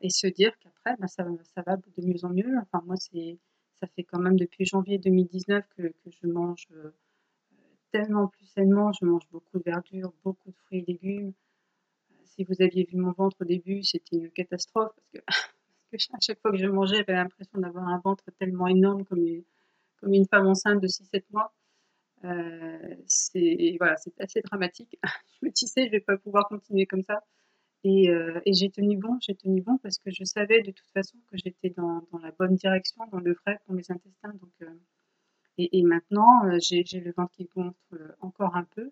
et 0.00 0.08
se 0.08 0.26
dire 0.26 0.52
qu'après, 0.84 0.96
bah, 1.00 1.06
ça, 1.08 1.62
va 1.66 1.76
de 1.76 2.06
mieux 2.06 2.24
en 2.24 2.30
mieux. 2.30 2.58
Enfin, 2.60 2.82
moi, 2.86 2.96
c'est, 2.96 3.38
ça 3.80 3.86
fait 3.88 4.04
quand 4.04 4.18
même 4.18 4.36
depuis 4.36 4.64
janvier 4.64 4.98
2019 4.98 5.64
que, 5.76 5.92
je 6.06 6.26
mange 6.26 6.68
tellement 7.92 8.28
plus 8.28 8.46
sainement. 8.46 8.92
Je 8.92 9.04
mange 9.04 9.28
beaucoup 9.30 9.58
de 9.58 9.64
verdure, 9.64 10.12
beaucoup 10.24 10.50
de 10.50 10.56
fruits 10.56 10.84
et 10.86 10.92
légumes 10.92 11.32
si 12.34 12.44
vous 12.44 12.54
aviez 12.60 12.84
vu 12.84 12.96
mon 12.96 13.12
ventre 13.12 13.36
au 13.40 13.44
début, 13.44 13.82
c'était 13.82 14.16
une 14.16 14.30
catastrophe 14.30 14.94
parce 15.12 15.86
que, 15.90 15.96
à 16.14 16.20
chaque 16.20 16.40
fois 16.40 16.50
que 16.50 16.58
je 16.58 16.66
mangeais, 16.66 16.96
j'avais 16.96 17.14
l'impression 17.14 17.58
d'avoir 17.58 17.86
un 17.88 18.00
ventre 18.04 18.24
tellement 18.38 18.66
énorme 18.66 19.04
comme 19.04 19.24
une, 19.26 19.44
comme 20.00 20.14
une 20.14 20.26
femme 20.26 20.46
enceinte 20.46 20.80
de 20.80 20.88
6-7 20.88 21.24
mois. 21.30 21.52
Euh, 22.24 22.96
c'est 23.06 23.76
voilà, 23.78 23.96
c'est 23.96 24.18
assez 24.20 24.40
dramatique. 24.40 24.98
je 25.40 25.46
me 25.46 25.50
disais, 25.50 25.86
je 25.86 25.90
vais 25.90 26.00
pas 26.00 26.16
pouvoir 26.16 26.48
continuer 26.48 26.86
comme 26.86 27.02
ça. 27.02 27.22
Et, 27.84 28.10
euh, 28.10 28.40
et 28.46 28.52
j'ai 28.54 28.70
tenu 28.70 28.96
bon, 28.96 29.18
j'ai 29.20 29.34
tenu 29.34 29.60
bon 29.60 29.78
parce 29.78 29.98
que 29.98 30.10
je 30.10 30.24
savais 30.24 30.62
de 30.62 30.70
toute 30.70 30.90
façon 30.92 31.18
que 31.30 31.36
j'étais 31.36 31.70
dans, 31.70 32.06
la 32.22 32.30
bonne 32.32 32.54
direction, 32.54 33.04
dans 33.10 33.18
le 33.18 33.34
vrai 33.34 33.58
pour 33.64 33.74
mes 33.74 33.90
intestins. 33.90 34.32
Donc, 34.40 34.52
euh, 34.62 34.74
et, 35.58 35.82
maintenant, 35.82 36.42
j'ai 36.60 36.84
le 37.00 37.12
ventre 37.12 37.32
qui 37.32 37.44
gonfle 37.44 38.16
encore 38.20 38.56
un 38.56 38.64
peu. 38.64 38.90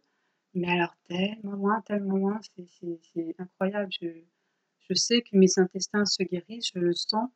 Mais 0.54 0.68
alors 0.68 0.94
tellement 1.08 1.56
moins, 1.56 1.80
tellement 1.82 2.16
moins, 2.18 2.40
c'est 2.42 3.34
incroyable. 3.38 3.90
Je, 4.00 4.94
sais 4.94 5.22
que 5.22 5.36
mes 5.36 5.58
intestins 5.58 6.04
se 6.04 6.22
guérissent, 6.24 6.72
je 6.74 6.80
le 6.80 6.92
sens. 6.92 7.30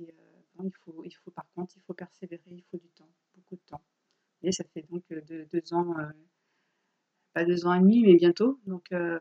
Et 0.00 0.08
euh, 0.08 0.70
il, 1.04 1.14
faut, 1.14 1.30
par 1.30 1.46
contre, 1.54 1.74
il 1.76 1.82
faut 1.82 1.92
persévérer, 1.92 2.42
il 2.46 2.64
faut 2.70 2.78
du 2.78 2.88
temps, 2.88 3.08
beaucoup 3.34 3.56
de 3.56 3.60
temps. 3.66 3.82
Et 4.42 4.52
ça 4.52 4.64
fait 4.72 4.82
donc 4.90 5.04
euh, 5.12 5.20
deux, 5.52 5.74
ans, 5.74 5.98
euh, 5.98 6.06
pas 7.34 7.44
deux 7.44 7.66
ans 7.66 7.74
et 7.74 7.80
demi, 7.80 8.02
mais 8.02 8.16
bientôt. 8.16 8.58
Donc 8.66 8.86
voilà, 8.90 9.20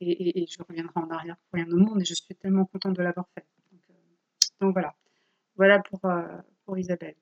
et, 0.00 0.46
je 0.46 0.62
reviendrai 0.62 0.92
en 0.96 1.10
arrière 1.10 1.36
pour 1.36 1.60
rien 1.60 1.70
au 1.70 1.76
monde. 1.76 2.00
Et 2.02 2.04
je 2.04 2.14
suis 2.14 2.34
tellement 2.34 2.64
contente 2.66 2.94
de 2.96 3.02
l'avoir 3.02 3.26
fait. 3.34 3.44
Donc, 3.72 3.80
donc, 4.60 4.72
voilà, 4.72 4.94
voilà 5.56 5.80
pour, 5.80 6.00
pour 6.64 6.78
Isabelle. 6.78 7.16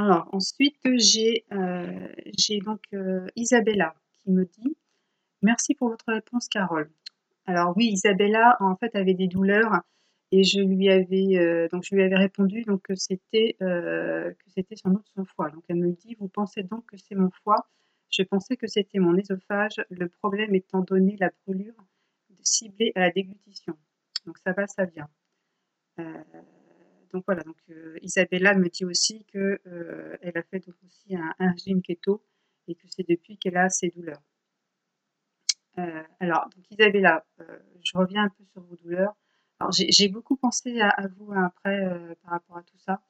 Alors 0.00 0.28
ensuite, 0.32 0.76
j'ai 0.96 1.44
euh, 1.50 2.08
donc 2.64 2.80
euh, 2.94 3.26
Isabella 3.34 3.96
qui 4.12 4.30
me 4.30 4.44
dit: 4.44 4.76
«Merci 5.42 5.74
pour 5.74 5.88
votre 5.88 6.12
réponse 6.12 6.48
Carole». 6.48 6.88
Alors 7.46 7.76
oui, 7.76 7.86
Isabella 7.86 8.56
en 8.60 8.76
fait 8.76 8.94
avait 8.94 9.14
des 9.14 9.26
douleurs 9.26 9.82
et 10.30 10.44
je 10.44 10.60
lui 10.60 10.88
avais, 10.88 11.36
euh, 11.38 11.66
donc 11.72 11.82
je 11.82 11.96
lui 11.96 12.02
avais 12.04 12.14
répondu 12.14 12.62
donc 12.62 12.82
que 12.82 12.94
c'était, 12.94 13.56
que 13.58 14.50
c'était 14.54 14.76
sans 14.76 14.90
doute 14.90 15.06
son 15.16 15.24
foie. 15.24 15.50
Donc 15.50 15.64
elle 15.68 15.78
me 15.78 15.90
dit: 15.90 16.14
«Vous 16.20 16.28
pensez 16.28 16.62
donc 16.62 16.86
que 16.86 16.96
c'est 16.96 17.16
mon 17.16 17.30
foie?» 17.42 17.66
Je 18.10 18.22
pensais 18.22 18.56
que 18.56 18.66
c'était 18.66 18.98
mon 18.98 19.16
œsophage, 19.18 19.80
le 19.90 20.08
problème 20.08 20.54
étant 20.54 20.80
donné 20.80 21.16
la 21.18 21.30
brûlure 21.44 21.74
ciblée 22.48 22.92
à 22.94 23.00
la 23.00 23.10
déglutition. 23.10 23.76
Donc 24.26 24.38
ça 24.38 24.52
va, 24.52 24.66
ça 24.66 24.84
vient. 24.84 25.08
Euh, 25.98 26.22
donc 27.12 27.24
voilà, 27.26 27.42
donc 27.42 27.56
euh, 27.70 27.98
Isabella 28.02 28.54
me 28.54 28.68
dit 28.68 28.84
aussi 28.84 29.24
que 29.26 29.60
euh, 29.66 30.16
a 30.22 30.42
fait 30.42 30.64
aussi 30.68 31.16
un, 31.16 31.50
régime 31.52 31.82
keto 31.82 32.22
et 32.66 32.74
que 32.74 32.86
c'est 32.88 33.08
depuis 33.08 33.38
qu'elle 33.38 33.56
a 33.56 33.68
ces 33.68 33.88
douleurs. 33.88 34.22
alors, 36.20 36.48
donc 36.54 36.70
Isabella, 36.70 37.24
je 37.82 37.96
reviens 37.96 38.24
un 38.24 38.28
peu 38.28 38.44
sur 38.44 38.62
vos 38.62 38.76
douleurs. 38.76 39.14
Alors 39.60 39.72
j'ai 39.72 40.08
beaucoup 40.08 40.36
pensé 40.36 40.80
à, 40.80 41.06
vous 41.16 41.32
après 41.32 41.80
par 42.22 42.32
rapport 42.32 42.58
à 42.58 42.62
tout 42.62 42.78
ça. 42.78 43.00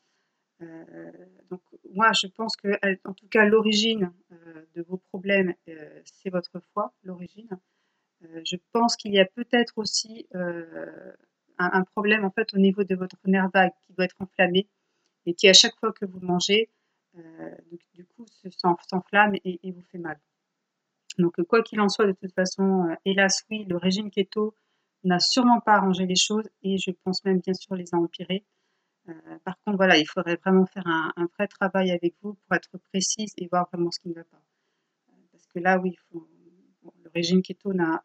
Donc 1.51 1.61
moi, 1.93 2.11
je 2.13 2.27
pense 2.27 2.57
que, 2.57 2.69
en 3.09 3.15
tout 3.15 3.29
cas, 3.29 3.45
l'origine 3.45 4.13
de 4.75 4.83
vos 4.83 4.97
problèmes, 4.97 5.55
c'est 6.05 6.31
votre 6.31 6.61
foi, 6.73 6.93
l'origine. 7.03 7.49
je 8.21 8.57
pense 8.73 8.97
qu'il 8.97 9.13
y 9.13 9.21
a 9.21 9.25
peut-être 9.25 9.79
aussi 9.79 10.27
un, 11.59 11.85
problème 11.85 12.25
en 12.25 12.31
fait 12.31 12.53
au 12.55 12.59
niveau 12.59 12.85
de 12.85 12.95
votre 12.95 13.19
nerf 13.27 13.51
vague 13.53 13.73
qui 13.87 13.93
doit 13.93 14.05
être 14.05 14.21
enflammé 14.21 14.69
et 15.27 15.35
qui 15.35 15.49
à 15.49 15.53
chaque 15.53 15.77
fois 15.79 15.93
que 15.93 16.05
vous 16.05 16.21
mangez, 16.21 16.71
euh, 17.17 17.51
du, 17.95 18.05
coup 18.05 18.27
s'enflamme 18.87 19.35
et, 19.45 19.73
vous 19.73 19.83
fait 19.91 19.99
mal. 19.99 20.19
Donc 21.19 21.43
quoi 21.45 21.63
qu'il 21.63 21.81
en 21.81 21.89
soit, 21.89 22.07
de 22.07 22.13
toute 22.13 22.33
façon, 22.33 22.89
euh, 22.89 22.95
hélas 23.05 23.45
oui, 23.51 23.65
le 23.65 23.77
régime 23.77 24.11
keto 24.11 24.55
n'a 25.05 25.19
sûrement 25.19 25.61
pas 25.61 25.75
arrangé 25.75 26.07
les 26.07 26.17
choses 26.17 26.49
et 26.63 26.79
je 26.79 26.91
pense 26.91 27.25
même 27.25 27.41
bien 27.41 27.55
sûr 27.55 27.75
les 27.75 27.93
a 27.93 27.97
empirées. 27.97 28.45
Euh, 29.09 29.39
par 29.45 29.59
contre, 29.65 29.77
voilà, 29.77 29.97
il 29.97 30.07
faudrait 30.07 30.37
vraiment 30.37 30.67
faire 30.67 30.87
un, 30.87 31.13
vrai 31.37 31.47
travail 31.49 31.91
avec 31.91 32.15
vous 32.23 32.35
pour 32.35 32.57
être 32.57 32.79
précise 32.91 33.33
et 33.39 33.49
voir 33.49 33.69
vraiment 33.73 33.91
ce 33.91 34.01
qui 34.01 34.09
ne 34.09 34.15
va 34.15 34.25
pas. 34.25 34.43
Parce 35.33 35.47
que 35.47 35.59
là, 35.59 35.79
oui, 35.79 35.97
le 36.13 37.11
régime 37.15 37.43
keto 37.43 37.73
n'a 37.73 38.03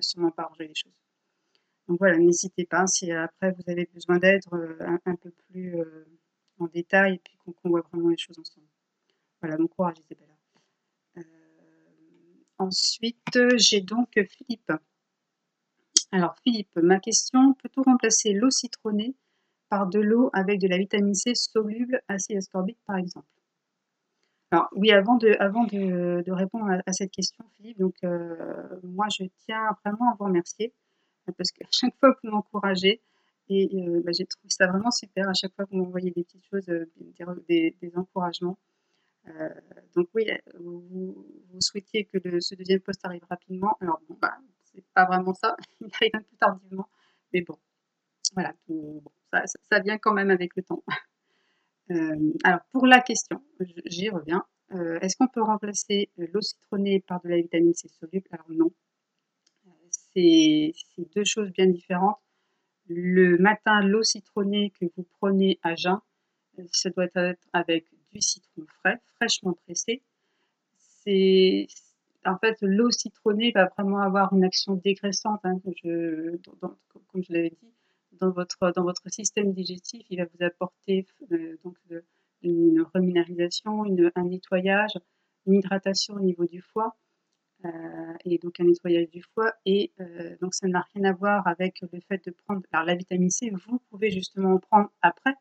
sûrement 0.00 0.30
pas 0.30 0.44
arrangé 0.44 0.68
les 0.68 0.74
choses. 0.74 0.92
Donc 1.86 1.98
voilà, 1.98 2.16
n'hésitez 2.18 2.64
pas 2.64 2.86
si 2.86 3.12
après 3.12 3.52
vous 3.52 3.62
avez 3.70 3.88
besoin 3.92 4.18
d'aide 4.18 4.40
euh, 4.52 4.98
un, 5.04 5.16
peu 5.16 5.30
plus 5.30 5.78
euh, 5.78 6.06
en 6.58 6.66
détail 6.66 7.16
et 7.16 7.18
puis 7.18 7.36
qu'on 7.44 7.68
voit 7.68 7.82
vraiment 7.92 8.08
les 8.08 8.16
choses 8.16 8.38
ensemble. 8.38 8.66
Voilà, 9.40 9.58
bon 9.58 9.66
courage 9.66 9.98
Isabella. 9.98 10.32
Ensuite, 12.56 13.38
j'ai 13.56 13.80
donc 13.80 14.08
Philippe. 14.30 14.72
Alors 16.12 16.36
Philippe, 16.42 16.76
ma 16.76 17.00
question, 17.00 17.52
peut-on 17.54 17.82
remplacer 17.82 18.32
l'eau 18.32 18.50
citronnée 18.50 19.14
de 19.90 20.00
l'eau 20.00 20.30
avec 20.32 20.60
de 20.60 20.68
la 20.68 20.78
vitamine 20.78 21.14
C 21.14 21.34
soluble, 21.34 22.00
acide 22.08 22.38
ascorbique 22.38 22.78
par 22.86 22.96
exemple 22.96 23.26
alors 24.50 24.68
oui, 24.76 24.92
avant 24.92 25.16
de, 25.16 26.30
répondre 26.30 26.66
à, 26.86 26.92
cette 26.92 27.10
question, 27.10 27.44
Philippe, 27.56 27.78
donc 27.78 27.96
moi 28.84 29.06
je 29.08 29.24
tiens 29.44 29.70
vraiment 29.84 30.12
à 30.12 30.16
vous 30.16 30.26
remercier 30.26 30.72
parce 31.36 31.50
qu'à 31.50 31.66
chaque 31.70 31.96
fois 31.98 32.14
que 32.14 32.20
vous 32.22 32.30
m'encouragez, 32.30 33.00
et 33.48 33.68
euh, 33.74 34.02
bah, 34.04 34.12
j'ai 34.12 34.24
trouvé 34.26 34.48
ça 34.48 34.66
vraiment 34.66 34.90
super 34.90 35.28
à 35.28 35.34
chaque 35.34 35.54
fois 35.54 35.66
que 35.66 35.70
vous 35.70 35.78
m'envoyez 35.78 36.10
des 36.10 36.24
petites 36.24 36.44
choses, 36.46 36.68
euh, 36.68 36.90
des, 37.48 37.74
encouragements. 37.94 38.58
Euh, 39.28 39.48
donc 39.94 40.08
oui, 40.14 40.26
vous, 40.58 41.26
souhaitiez 41.60 42.04
que 42.06 42.18
ce 42.40 42.54
deuxième 42.54 42.80
poste 42.80 43.04
arrive 43.04 43.24
rapidement. 43.28 43.76
Alors 43.80 44.00
bon, 44.08 44.16
bah, 44.20 44.36
c'est 44.64 44.84
pas 44.94 45.04
vraiment 45.04 45.34
ça, 45.34 45.56
il 45.80 45.90
arrive 45.94 46.10
un 46.14 46.20
peu 46.20 46.36
tardivement, 46.38 46.88
mais 47.32 47.42
bon, 47.42 47.58
voilà, 48.34 48.54
ça, 49.70 49.80
vient 49.80 49.98
quand 49.98 50.12
même 50.12 50.30
avec 50.30 50.56
le 50.56 50.62
temps. 50.62 50.82
alors 52.44 52.60
pour 52.72 52.86
la 52.86 53.00
question, 53.00 53.42
j'y 53.86 54.10
reviens. 54.10 54.44
Est-ce 55.00 55.16
qu'on 55.16 55.28
peut 55.28 55.42
remplacer 55.42 56.10
l'eau 56.16 56.40
citronnée 56.40 57.00
par 57.00 57.20
de 57.22 57.28
la 57.28 57.36
vitamine 57.36 57.74
C 57.74 57.88
soluble? 57.88 58.26
Alors 58.32 58.50
non, 58.50 58.72
c'est 60.14 60.72
deux 61.14 61.24
choses 61.24 61.50
bien 61.50 61.66
différentes. 61.66 62.18
Le 62.88 63.38
matin, 63.38 63.80
l'eau 63.80 64.02
citronnée 64.02 64.72
que 64.78 64.86
vous 64.96 65.06
prenez 65.18 65.58
à 65.62 65.74
jeun, 65.74 66.00
ça 66.72 66.90
doit 66.90 67.06
être 67.14 67.40
avec 67.52 67.86
du 68.12 68.20
citron 68.20 68.64
frais, 68.80 69.00
fraîchement 69.16 69.56
pressé. 69.64 70.02
En 72.26 72.38
fait 72.38 72.56
l'eau 72.62 72.90
citronnée 72.90 73.52
va 73.52 73.66
vraiment 73.66 74.00
avoir 74.00 74.32
une 74.32 74.44
action 74.44 74.74
dégraissante, 74.74 75.40
hein, 75.44 75.60
comme 75.62 77.22
je 77.22 77.32
l'avais 77.32 77.50
dit, 77.50 77.72
dans 78.20 78.30
votre 78.30 78.72
dans 78.74 78.84
votre 78.84 79.10
système 79.10 79.52
digestif. 79.52 80.04
Il 80.10 80.18
va 80.18 80.24
vous 80.26 80.44
apporter 80.44 81.06
euh, 81.32 81.56
donc 81.64 81.76
une 82.42 82.82
reminéralisation, 82.94 83.84
un 84.14 84.24
nettoyage, 84.24 84.98
une 85.46 85.54
hydratation 85.54 86.14
au 86.14 86.20
niveau 86.20 86.46
du 86.46 86.60
foie. 86.60 86.96
Euh, 87.64 87.68
et 88.26 88.38
donc 88.38 88.60
un 88.60 88.64
nettoyage 88.64 89.08
du 89.10 89.22
foie. 89.22 89.52
Et 89.64 89.92
euh, 90.00 90.36
donc 90.40 90.54
ça 90.54 90.66
n'a 90.68 90.84
rien 90.94 91.04
à 91.04 91.12
voir 91.12 91.46
avec 91.46 91.80
le 91.80 92.00
fait 92.00 92.24
de 92.26 92.30
prendre. 92.30 92.62
Alors 92.72 92.86
la 92.86 92.94
vitamine 92.94 93.30
C, 93.30 93.50
vous 93.50 93.78
pouvez 93.90 94.10
justement 94.10 94.54
en 94.54 94.58
prendre 94.58 94.90
après, 95.00 95.34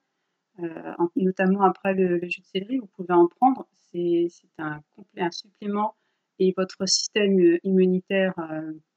euh, 0.59 0.93
notamment 1.15 1.63
après 1.63 1.93
le, 1.93 2.21
jus 2.23 2.41
de 2.41 2.45
céleri, 2.45 2.77
vous 2.77 2.87
pouvez 2.87 3.13
en 3.13 3.27
prendre. 3.27 3.67
C'est 3.91 4.29
un, 4.57 4.81
un 5.17 5.31
supplément 5.31 5.95
et 6.39 6.53
votre 6.57 6.87
système 6.87 7.59
immunitaire 7.63 8.33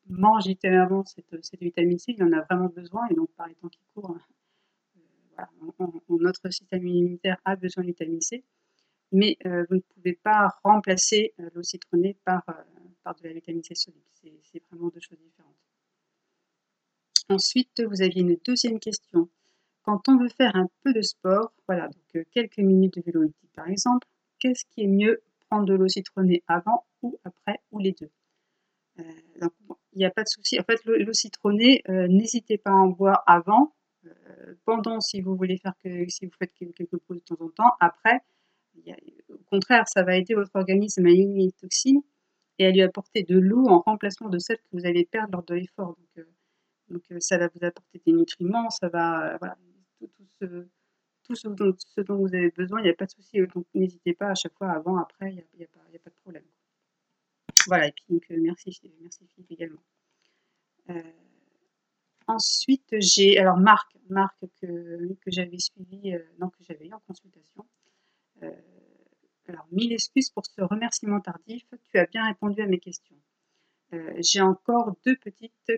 mange 0.09 0.47
littéralement 0.47 1.05
cette, 1.05 1.61
vitamine 1.61 1.99
C, 1.99 2.15
il 2.17 2.23
en 2.23 2.33
a 2.33 2.43
vraiment 2.43 2.69
besoin, 2.69 3.07
et 3.11 3.15
donc 3.15 3.31
par 3.33 3.47
les 3.49 3.55
temps 3.55 3.69
qui 3.69 3.81
courent, 3.95 4.17
notre 6.09 6.51
système 6.51 6.87
immunitaire 6.87 7.37
a 7.45 7.57
besoin 7.57 7.83
de 7.83 7.89
vitamine 7.89 8.21
C, 8.21 8.43
mais 9.13 9.37
vous 9.45 9.77
ne 9.77 9.81
pouvez 9.95 10.15
pas 10.15 10.49
remplacer 10.65 11.35
l'eau 11.55 11.63
citronnée 11.63 12.17
par, 12.25 12.43
de 12.47 13.29
la 13.29 13.35
vitamine 13.35 13.63
C 13.63 13.75
soluble. 13.75 14.03
C'est 14.43 14.63
vraiment 14.71 14.89
deux 14.89 15.01
choses 15.01 15.19
différentes. 15.19 15.55
Ensuite, 17.29 17.83
vous 17.85 18.03
aviez 18.03 18.23
une 18.23 18.37
deuxième 18.45 18.79
question. 18.79 19.29
Quand 19.83 20.09
on 20.09 20.17
veut 20.17 20.29
faire 20.29 20.55
un 20.55 20.69
peu 20.83 20.93
de 20.93 21.03
sport, 21.03 21.53
voilà, 21.67 21.89
donc 21.89 22.17
euh, 22.17 22.25
quelques 22.33 22.59
minutes 22.59 22.97
de 22.97 23.03
vélo 23.03 23.31
par 23.55 23.69
exemple, 23.69 24.07
qu'est-ce 24.39 24.65
qui 24.71 24.83
est 24.83 24.89
mieux 24.89 25.23
Prendre 25.49 25.65
de 25.65 25.75
l'eau 25.75 25.87
citronnée 25.87 26.43
avant 26.49 26.85
ou 27.03 27.21
après 27.25 27.61
ou 27.71 27.79
les 27.79 27.93
deux? 27.93 28.11
Euh, 28.99 29.49
il 29.93 29.99
n'y 29.99 30.05
a 30.05 30.11
pas 30.11 30.23
de 30.23 30.29
souci. 30.29 30.59
En 30.61 30.65
fait, 30.65 30.85
l'eau 30.85 31.13
citronnée, 31.13 31.83
euh, 31.89 32.07
n'hésitez 32.09 32.59
pas 32.59 32.71
à 32.71 32.75
en 32.75 32.89
boire 32.89 33.23
avant, 33.27 33.75
pendant 34.65 35.01
si 35.01 35.21
vous 35.21 35.35
voulez 35.35 35.57
faire 35.59 35.75
que 35.83 36.09
si 36.09 36.27
vous 36.27 36.33
faites 36.39 36.53
quelques 36.55 36.97
pauses 36.99 37.19
de 37.19 37.35
temps 37.35 37.45
en 37.45 37.49
temps. 37.49 37.73
Après, 37.81 38.21
au 39.29 39.39
contraire, 39.51 39.89
ça 39.89 40.03
va 40.03 40.17
aider 40.17 40.35
votre 40.35 40.55
organisme 40.55 41.07
à 41.07 41.11
éliminer 41.11 41.47
les 41.47 41.53
toxines 41.53 42.03
et 42.59 42.67
à 42.67 42.71
lui 42.71 42.83
apporter 42.83 43.23
de 43.23 43.39
l'eau 43.39 43.67
en 43.67 43.81
remplacement 43.81 44.29
de 44.29 44.39
celle 44.39 44.59
que 44.59 44.69
vous 44.73 44.87
allez 44.87 45.05
perdre 45.05 45.33
lors 45.33 45.45
de 45.45 45.55
l'effort. 45.55 45.97
Donc, 45.97 46.09
euh, 46.19 47.15
euh, 47.15 47.21
ça 47.21 47.39
va 47.39 47.49
vous 47.49 47.65
apporter 47.65 48.01
des 48.07 48.13
nutriments, 48.13 48.71
ça 48.71 48.89
va, 48.89 49.39
euh, 50.43 50.65
tout, 51.25 51.35
ce, 51.35 51.49
dont, 51.49 52.17
vous 52.17 52.35
avez 52.35 52.51
besoin, 52.51 52.81
il 52.81 52.85
n'y 52.85 52.91
a 52.91 52.95
pas 52.95 53.07
de 53.07 53.11
souci. 53.11 53.39
Donc 53.55 53.67
n'hésitez 53.75 54.15
pas 54.15 54.29
à 54.29 54.35
chaque 54.35 54.55
fois, 54.55 54.71
avant, 54.71 54.97
après, 54.97 55.33
il 55.33 55.45
n'y 55.59 55.65
a, 55.65 55.69
pas, 55.69 56.11
de 56.11 56.15
problème. 56.23 56.45
Voilà, 57.67 57.89
et 57.89 57.93
puis 57.93 58.05
donc 58.09 58.25
merci, 58.31 58.79
merci 59.01 59.27
Philippe 59.35 59.51
également. 59.51 59.83
ensuite, 62.27 62.95
j'ai 62.99 63.39
alors 63.39 63.57
Marc, 63.57 63.97
Marc 64.09 64.39
que, 64.61 65.15
que 65.15 65.31
j'avais 65.31 65.59
suivi, 65.59 66.15
non 66.39 66.51
que 66.51 66.63
j'avais 66.63 66.87
eu 66.87 66.93
en 66.93 67.01
consultation. 67.01 67.67
Alors, 69.49 69.67
mille 69.71 69.93
excuses 69.93 70.31
pour 70.31 70.45
ce 70.45 70.61
remerciement 70.63 71.21
tardif. 71.21 71.65
Tu 71.91 71.99
as 71.99 72.07
bien 72.07 72.27
répondu 72.27 72.61
à 72.63 72.67
mes 72.67 72.81
questions. 72.81 73.17
Euh, 73.93 74.13
j'ai 74.19 74.41
encore 74.41 74.97
deux 75.05 75.17
petites, 75.17 75.73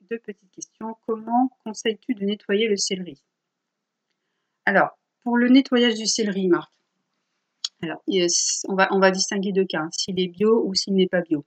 deux 0.00 0.18
petites 0.18 0.50
questions. 0.50 0.96
Comment 1.06 1.48
conseilles-tu 1.62 2.14
de 2.14 2.24
nettoyer 2.24 2.66
le 2.66 2.76
céleri? 2.76 3.22
Alors, 4.64 4.98
pour 5.22 5.36
le 5.36 5.48
nettoyage 5.48 5.94
du 5.94 6.06
céleri, 6.06 6.48
Marc, 6.48 6.73
alors, 7.84 8.02
on, 8.68 8.74
va, 8.74 8.88
on 8.92 8.98
va 8.98 9.10
distinguer 9.10 9.52
deux 9.52 9.64
cas, 9.64 9.80
hein, 9.80 9.88
s'il 9.92 10.18
est 10.20 10.28
bio 10.28 10.64
ou 10.66 10.74
s'il 10.74 10.94
n'est 10.94 11.08
pas 11.08 11.20
bio. 11.20 11.44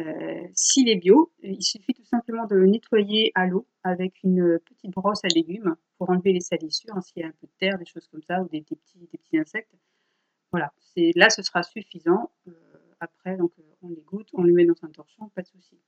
Euh, 0.00 0.48
s'il 0.54 0.88
est 0.88 0.96
bio, 0.96 1.32
il 1.42 1.62
suffit 1.62 1.94
tout 1.94 2.04
simplement 2.04 2.46
de 2.46 2.56
le 2.56 2.66
nettoyer 2.66 3.30
à 3.34 3.46
l'eau 3.46 3.66
avec 3.84 4.22
une 4.24 4.58
petite 4.58 4.90
brosse 4.90 5.24
à 5.24 5.28
légumes 5.28 5.76
pour 5.98 6.10
enlever 6.10 6.32
les 6.32 6.40
salissures, 6.40 6.96
hein, 6.96 7.00
s'il 7.00 7.22
y 7.22 7.24
a 7.24 7.28
un 7.28 7.34
peu 7.40 7.46
de 7.46 7.52
terre, 7.58 7.78
des 7.78 7.84
choses 7.84 8.08
comme 8.08 8.22
ça, 8.22 8.42
ou 8.42 8.48
des, 8.48 8.62
petits, 8.62 8.98
des 9.12 9.18
petits 9.18 9.38
insectes. 9.38 9.72
Voilà, 10.50 10.72
là 11.14 11.30
ce 11.30 11.42
sera 11.42 11.62
suffisant. 11.62 12.30
Euh, 12.48 12.52
après, 13.00 13.36
donc 13.36 13.52
euh, 13.58 13.62
on 13.82 13.88
les 13.88 14.02
goûte, 14.02 14.28
on 14.32 14.42
le 14.42 14.52
met 14.52 14.64
dans 14.64 14.74
un 14.82 14.88
torchon, 14.88 15.28
pas 15.34 15.42
de 15.42 15.48
souci. 15.48 15.78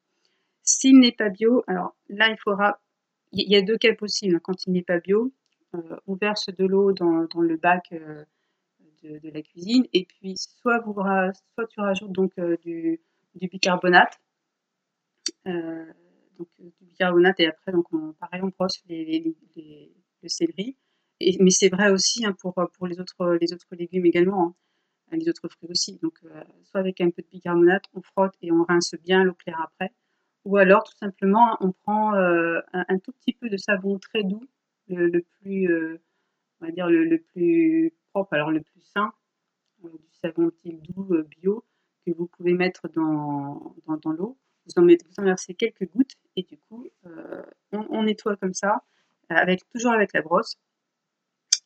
S'il 0.62 0.98
n'est 0.98 1.12
pas 1.12 1.30
bio, 1.30 1.64
alors 1.66 1.96
là 2.08 2.28
il 2.30 2.36
faudra, 2.38 2.80
il 3.32 3.50
y 3.50 3.56
a 3.56 3.62
deux 3.62 3.76
cas 3.76 3.94
possibles. 3.94 4.40
Quand 4.40 4.66
il 4.66 4.72
n'est 4.72 4.82
pas 4.82 4.98
bio, 4.98 5.32
euh, 5.74 5.96
on 6.06 6.14
verse 6.14 6.48
de 6.48 6.64
l'eau 6.64 6.92
dans, 6.92 7.26
le 7.40 7.56
bac 7.56 7.92
de, 9.04 9.30
la 9.30 9.42
cuisine 9.42 9.84
et 9.92 10.04
puis 10.04 10.36
soit, 10.36 10.80
vous, 10.80 10.94
soit 10.94 11.66
tu 11.68 11.80
rajoutes 11.80 12.12
donc 12.12 12.32
du, 12.62 13.00
bicarbonate, 13.34 14.18
donc 15.44 16.48
du 16.58 16.72
bicarbonate 16.80 17.40
et 17.40 17.46
après 17.46 17.72
donc 17.72 17.92
on, 17.92 18.12
pareil 18.14 18.40
on 18.42 18.48
brosse 18.48 18.82
les, 18.88 19.36
le 20.22 20.28
céleri 20.28 20.76
mais 21.40 21.50
c'est 21.50 21.68
vrai 21.68 21.90
aussi 21.90 22.24
hein, 22.26 22.34
pour, 22.40 22.54
pour 22.54 22.86
les, 22.86 23.00
autres, 23.00 23.38
les 23.40 23.52
autres 23.52 23.66
légumes 23.72 24.06
également. 24.06 24.56
Hein. 25.12 25.16
les 25.16 25.28
autres 25.28 25.48
fruits 25.48 25.70
aussi. 25.70 25.98
Donc, 26.02 26.18
soit 26.64 26.80
avec 26.80 27.00
un 27.00 27.10
peu 27.10 27.22
de 27.22 27.28
bicarbonate, 27.28 27.84
on 27.94 28.02
frotte 28.02 28.34
et 28.42 28.52
on 28.52 28.64
rince 28.64 28.94
bien 29.02 29.24
l'eau 29.24 29.34
claire 29.34 29.60
après. 29.60 29.92
Ou 30.44 30.56
alors, 30.58 30.84
tout 30.84 30.96
simplement, 30.98 31.56
on 31.60 31.72
prend 31.72 32.14
un, 32.14 32.98
tout 32.98 33.12
petit 33.12 33.32
peu 33.32 33.48
de 33.48 33.56
savon 33.56 33.98
très 33.98 34.24
doux, 34.24 34.46
le, 34.88 35.24
plus, 35.40 35.98
on 36.60 36.66
va 36.66 36.70
dire 36.70 36.88
le, 36.88 37.18
plus 37.18 37.92
alors 38.30 38.50
le 38.50 38.60
plus 38.60 38.80
sain, 38.80 39.12
du 39.82 39.90
savon 40.12 40.50
doux 40.64 41.22
bio 41.24 41.64
que 42.06 42.12
vous 42.12 42.26
pouvez 42.26 42.52
mettre 42.52 42.88
dans, 42.88 43.74
dans, 43.86 44.12
l'eau. 44.12 44.38
Vous 44.66 44.72
en, 44.76 44.82
mettez, 44.82 45.06
vous 45.06 45.20
en 45.20 45.24
versez 45.24 45.54
quelques 45.54 45.90
gouttes 45.90 46.16
et 46.36 46.42
du 46.42 46.58
coup, 46.58 46.86
on, 47.72 48.02
nettoie 48.02 48.36
comme 48.36 48.54
ça, 48.54 48.82
avec, 49.28 49.68
toujours 49.68 49.92
avec 49.92 50.12
la 50.12 50.22
brosse. 50.22 50.56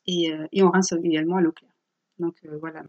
Et, 0.06 0.32
et 0.52 0.62
on 0.62 0.70
rince 0.70 0.92
également 0.92 1.36
à 1.36 1.40
l'eau 1.40 1.52
claire. 1.52 1.72
Donc 2.18 2.36
voilà, 2.60 2.82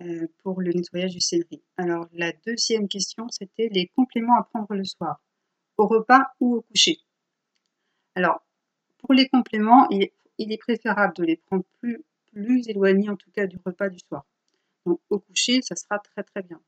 euh, 0.00 0.26
pour 0.42 0.60
le 0.60 0.72
nettoyage 0.72 1.12
du 1.12 1.20
céleri. 1.20 1.62
Alors 1.76 2.08
la 2.12 2.32
deuxième 2.46 2.88
question, 2.88 3.28
c'était 3.28 3.68
les 3.68 3.88
compléments 3.88 4.36
à 4.36 4.42
prendre 4.42 4.74
le 4.74 4.84
soir, 4.84 5.20
au 5.76 5.86
repas 5.86 6.32
ou 6.40 6.56
au 6.56 6.62
coucher. 6.62 6.98
Alors 8.14 8.42
pour 8.98 9.12
les 9.12 9.28
compléments, 9.28 9.88
il 9.90 10.10
est, 10.38 10.58
préférable 10.58 11.14
de 11.14 11.24
les 11.24 11.36
prendre 11.36 11.64
plus, 11.78 12.02
plus 12.32 12.68
éloignés 12.68 13.08
en 13.10 13.16
tout 13.16 13.30
cas 13.30 13.46
du 13.46 13.58
repas 13.64 13.88
du 13.88 13.98
soir. 13.98 14.26
Donc 14.86 15.00
au 15.10 15.20
coucher, 15.20 15.62
ça 15.62 15.76
sera 15.76 15.98
très 15.98 16.22
très 16.22 16.42
bien. 16.42 16.60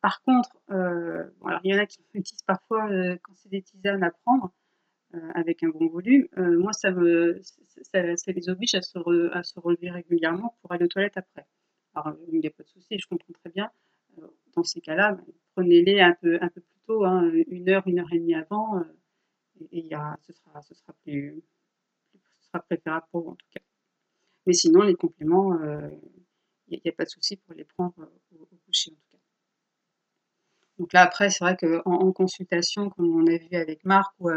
Par 0.00 0.22
contre, 0.22 0.56
euh, 0.70 1.24
il 1.64 1.70
y 1.70 1.74
en 1.74 1.78
a 1.78 1.86
qui 1.86 2.00
me 2.14 2.20
disent 2.20 2.42
parfois 2.46 2.90
euh, 2.90 3.16
quand 3.22 3.32
c'est 3.36 3.48
des 3.48 3.62
tisanes 3.62 4.02
à 4.02 4.10
prendre 4.10 4.52
avec 5.34 5.62
un 5.62 5.70
bon 5.70 5.88
volume, 5.88 6.28
moi 6.36 6.74
ça 6.74 6.90
me 6.90 7.40
ça, 7.82 8.02
les 8.02 8.48
oblige 8.48 8.74
à 8.74 8.82
se, 8.82 9.32
à 9.32 9.42
se 9.42 9.58
relever 9.58 9.90
régulièrement 9.90 10.56
pour 10.60 10.72
aller 10.72 10.84
aux 10.84 10.88
toilettes 10.88 11.16
après. 11.16 11.46
Alors, 11.94 12.16
il 12.30 12.40
n'y 12.40 12.46
a 12.46 12.50
pas 12.50 12.62
de 12.62 12.68
souci, 12.68 12.98
je 12.98 13.06
comprends 13.06 13.32
très 13.32 13.50
bien. 13.50 13.70
Euh, 14.18 14.26
dans 14.54 14.64
ces 14.64 14.80
cas-là, 14.80 15.16
prenez-les 15.54 16.00
un 16.00 16.14
peu, 16.20 16.38
un 16.40 16.48
peu 16.48 16.60
plus 16.60 16.80
tôt, 16.86 17.04
hein, 17.04 17.30
une 17.46 17.68
heure, 17.68 17.86
une 17.86 18.00
heure 18.00 18.12
et 18.12 18.18
demie 18.18 18.34
avant, 18.34 18.78
euh, 18.78 18.82
et, 19.72 19.80
y 19.80 19.94
a, 19.94 20.16
ce, 20.22 20.32
sera, 20.32 20.62
ce, 20.62 20.74
sera 20.74 20.92
plus, 21.04 21.42
ce 22.12 22.46
sera 22.46 22.60
préférable 22.60 23.06
pour 23.10 23.22
vous 23.22 23.30
en 23.30 23.34
tout 23.34 23.46
cas. 23.50 23.60
Mais 24.48 24.54
sinon, 24.54 24.80
les 24.82 24.94
compléments, 24.94 25.54
il 25.60 25.68
euh, 25.68 25.90
n'y 26.70 26.80
a, 26.88 26.92
pas 26.92 27.04
de 27.04 27.10
souci 27.10 27.36
pour 27.36 27.54
les 27.54 27.64
prendre 27.64 27.92
au, 28.32 28.46
coucher 28.66 28.92
en 28.92 28.94
tout 28.94 29.02
cas. 29.12 29.18
Donc 30.78 30.92
là, 30.94 31.02
après, 31.02 31.28
c'est 31.28 31.44
vrai 31.44 31.54
qu'en 31.54 31.82
en 31.84 32.12
consultation, 32.12 32.88
comme 32.88 33.14
on 33.14 33.26
a 33.26 33.36
vu 33.36 33.54
avec 33.54 33.84
Marc, 33.84 34.10
ou 34.18 34.30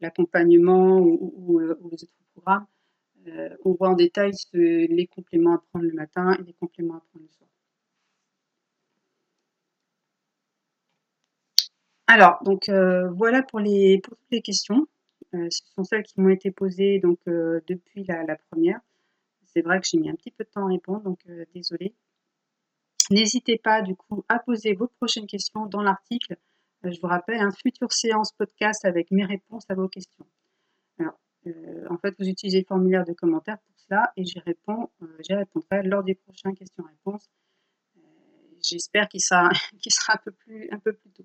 l'accompagnement 0.00 0.98
ou, 0.98 1.60
les 1.60 1.70
autres 1.70 2.12
programmes, 2.34 2.66
euh, 3.28 3.56
on 3.64 3.74
voit 3.74 3.90
en 3.90 3.94
détail 3.94 4.32
les 4.52 5.06
compléments 5.06 5.54
à 5.54 5.58
prendre 5.70 5.84
le 5.84 5.92
matin 5.92 6.36
et 6.40 6.42
les 6.42 6.54
compléments 6.54 6.96
à 6.96 7.00
prendre 7.12 7.24
le 7.24 7.30
soir. 7.30 7.48
Alors, 12.08 12.42
donc 12.42 12.68
euh, 12.68 13.08
voilà 13.10 13.42
pour, 13.42 13.60
les, 13.60 14.00
toutes 14.02 14.18
les 14.32 14.42
questions. 14.42 14.88
Euh, 15.34 15.46
ce 15.48 15.62
sont 15.76 15.84
celles 15.84 16.02
qui 16.02 16.20
m'ont 16.20 16.30
été 16.30 16.50
posées 16.50 16.98
donc, 16.98 17.20
depuis 17.26 18.02
la, 18.04 18.36
première. 18.50 18.80
C'est 19.52 19.62
vrai 19.62 19.80
que 19.80 19.86
j'ai 19.90 19.98
mis 19.98 20.10
un 20.10 20.14
petit 20.14 20.30
peu 20.30 20.44
de 20.44 20.50
temps 20.50 20.66
à 20.66 20.68
répondre, 20.68 21.02
donc 21.02 21.18
désolé. 21.54 21.94
N'hésitez 23.10 23.58
pas 23.58 23.82
du 23.82 23.96
coup 23.96 24.24
à 24.28 24.38
poser 24.38 24.74
vos 24.74 24.88
prochaines 24.88 25.26
questions 25.26 25.66
dans 25.66 25.82
l'article. 25.82 26.36
je 26.84 27.00
vous 27.00 27.08
rappelle, 27.08 27.40
un 27.40 27.52
futur 27.52 27.92
séance 27.92 28.32
podcast 28.32 28.84
avec 28.84 29.10
mes 29.10 29.24
réponses 29.24 29.64
à 29.68 29.74
vos 29.74 29.88
questions. 29.88 30.26
Euh, 31.46 31.86
en 31.90 31.98
fait, 31.98 32.14
vous 32.18 32.28
utilisez 32.28 32.60
le 32.60 32.64
formulaire 32.64 33.04
de 33.04 33.12
commentaires 33.12 33.58
pour 33.58 33.78
cela 33.78 34.12
et 34.16 34.24
j'y 34.24 34.38
réponds, 34.40 34.90
euh, 35.02 35.06
répondrai 35.30 35.82
lors 35.82 36.02
des 36.02 36.14
prochains 36.14 36.52
questions-réponses. 36.52 37.28
Euh, 37.96 38.00
j'espère 38.62 39.08
qu'il 39.08 39.20
sera, 39.20 39.48
un 40.12 40.18
peu 40.18 40.32
plus, 40.32 41.10
tôt. 41.14 41.24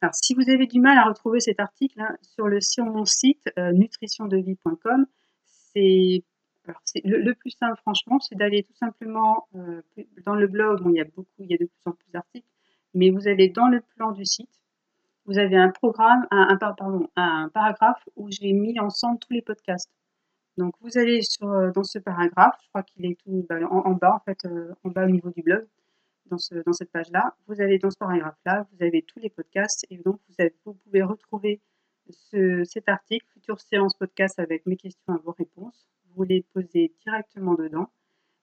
Alors, 0.00 0.14
si 0.14 0.34
vous 0.34 0.50
avez 0.50 0.66
du 0.66 0.80
mal 0.80 0.98
à 0.98 1.04
retrouver 1.04 1.40
cet 1.40 1.60
article 1.60 2.00
hein, 2.00 2.16
sur 2.20 2.84
mon 2.84 3.04
site 3.04 3.48
nutritiondevie.com, 3.56 5.06
c'est 5.46 6.24
le, 7.04 7.32
plus 7.34 7.50
simple, 7.50 7.78
franchement, 7.80 8.20
c'est 8.20 8.34
d'aller 8.36 8.62
tout 8.62 8.74
simplement 8.74 9.48
dans 10.24 10.34
le 10.34 10.46
blog. 10.46 10.80
il 10.86 10.96
y 10.96 11.00
a 11.00 11.04
beaucoup, 11.04 11.26
il 11.38 11.50
y 11.50 11.54
a 11.54 11.58
de 11.58 11.66
plus 11.66 11.82
en 11.86 11.92
plus 11.92 12.10
d'articles, 12.12 12.46
mais 12.94 13.10
vous 13.10 13.28
allez 13.28 13.48
dans 13.48 13.68
le 13.68 13.80
plan 13.96 14.12
du 14.12 14.24
site 14.24 14.62
vous 15.26 15.38
avez 15.38 15.56
un 15.56 15.70
programme, 15.70 16.26
un, 16.30 16.56
pardon, 16.56 17.08
un 17.16 17.48
paragraphe 17.50 18.08
où 18.16 18.28
j'ai 18.30 18.52
mis 18.52 18.78
ensemble 18.80 19.18
tous 19.20 19.32
les 19.32 19.42
podcasts. 19.42 19.90
Donc 20.56 20.74
vous 20.80 20.98
allez 20.98 21.22
sur, 21.22 21.48
euh, 21.48 21.70
dans 21.70 21.84
ce 21.84 21.98
paragraphe, 21.98 22.56
je 22.62 22.68
crois 22.68 22.82
qu'il 22.82 23.06
est 23.06 23.18
tout 23.22 23.46
bah, 23.48 23.56
en, 23.70 23.92
bas 23.92 24.14
en 24.14 24.20
fait, 24.20 24.44
euh, 24.44 24.74
en 24.84 24.90
bas 24.90 25.04
au 25.04 25.10
niveau 25.10 25.30
du 25.30 25.42
blog, 25.42 25.66
dans, 26.26 26.38
ce, 26.38 26.56
dans 26.66 26.72
cette 26.72 26.90
page-là. 26.90 27.34
Vous 27.46 27.60
allez 27.60 27.78
dans 27.78 27.90
ce 27.90 27.96
paragraphe-là, 27.96 28.66
vous 28.72 28.84
avez 28.84 29.02
tous 29.02 29.18
les 29.20 29.30
podcasts 29.30 29.86
et 29.90 29.96
donc 29.98 30.20
vous, 30.28 30.44
vous 30.66 30.74
pouvez 30.74 31.02
retrouver 31.02 31.60
ce, 32.10 32.64
cet 32.64 32.88
article, 32.88 33.26
future 33.32 33.60
séance 33.60 33.94
podcast 33.94 34.38
avec 34.38 34.66
mes 34.66 34.76
questions 34.76 35.16
et 35.16 35.20
vos 35.22 35.32
réponses. 35.32 35.86
Vous 36.14 36.24
les 36.24 36.42
posez 36.52 36.92
directement 37.04 37.54
dedans. 37.54 37.90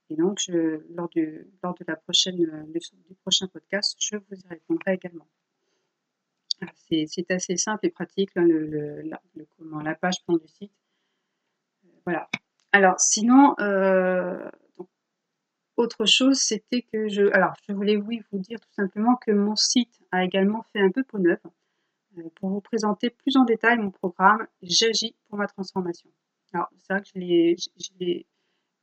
Et 0.09 0.15
donc, 0.15 0.41
lors, 0.47 1.09
euh, 1.17 1.55
du 1.63 3.15
prochain 3.21 3.47
podcast, 3.47 3.95
je 3.99 4.15
vous 4.15 4.35
y 4.35 4.47
répondrai 4.47 4.93
également. 4.93 5.27
C'est 6.89 7.31
assez 7.31 7.57
simple 7.57 7.85
et 7.85 7.89
pratique, 7.89 8.31
le, 8.35 9.01
la, 9.01 9.21
comment, 9.57 9.81
la 9.81 9.95
page 9.95 10.15
du 10.27 10.47
site. 10.47 10.71
Euh, 11.85 11.89
voilà. 12.05 12.27
Alors, 12.71 12.99
sinon, 12.99 13.55
euh, 13.59 14.49
autre 15.77 16.05
chose, 16.05 16.39
c'était 16.39 16.81
que 16.81 17.07
je. 17.07 17.31
Alors, 17.33 17.53
je 17.67 17.73
voulais 17.73 17.95
oui, 17.95 18.21
vous 18.31 18.39
dire 18.39 18.59
tout 18.59 18.73
simplement 18.73 19.15
que 19.15 19.31
mon 19.31 19.55
site 19.55 20.01
a 20.11 20.25
également 20.25 20.63
fait 20.73 20.81
un 20.81 20.91
peu 20.91 21.03
peau 21.03 21.19
neuve 21.19 21.39
pour 22.35 22.49
vous 22.49 22.61
présenter 22.61 23.09
plus 23.09 23.35
en 23.37 23.43
détail 23.43 23.77
mon 23.77 23.91
programme 23.91 24.47
J'agis 24.61 25.15
pour 25.27 25.37
ma 25.37 25.47
transformation. 25.47 26.09
Alors, 26.53 26.67
c'est 26.77 26.93
vrai 26.93 27.01
que 27.01 27.09
je 27.13 27.89
l'ai 27.99 28.27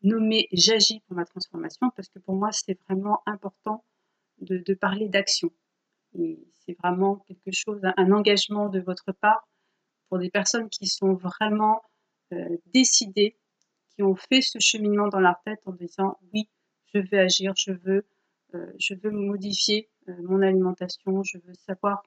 nommé 0.03 0.49
J'agis 0.53 1.01
pour 1.01 1.17
ma 1.17 1.25
transformation 1.25 1.91
parce 1.97 2.09
que 2.09 2.19
pour 2.19 2.35
moi, 2.35 2.51
c'est 2.53 2.79
vraiment 2.89 3.23
important 3.27 3.85
de, 4.39 4.75
parler 4.75 5.09
d'action 5.09 5.51
c'est 6.67 6.77
vraiment 6.83 7.17
quelque 7.27 7.53
chose, 7.53 7.81
un 7.97 8.13
engagement 8.13 8.69
de 8.69 8.81
votre 8.81 9.13
part 9.13 9.49
pour 10.09 10.19
des 10.19 10.31
personnes 10.31 10.69
qui 10.69 10.87
sont 10.87 11.15
vraiment 11.15 11.83
euh, 12.33 12.57
décidées, 12.67 13.37
qui 13.91 14.03
ont 14.03 14.17
fait 14.17 14.43
ce 14.43 14.59
cheminement 14.59 15.09
dans 15.09 15.21
leur 15.21 15.41
tête 15.45 15.61
en 15.67 15.73
disant 15.73 16.19
oui, 16.33 16.49
je 16.93 16.99
veux 16.99 17.19
agir, 17.19 17.53
je 17.57 17.73
veux, 17.73 18.07
euh, 18.55 18.73
je 18.79 18.95
veux 18.95 19.11
modifier 19.11 19.89
euh, 20.09 20.15
mon 20.23 20.43
alimentation, 20.43 21.23
je 21.23 21.39
veux 21.39 21.55
savoir 21.55 22.03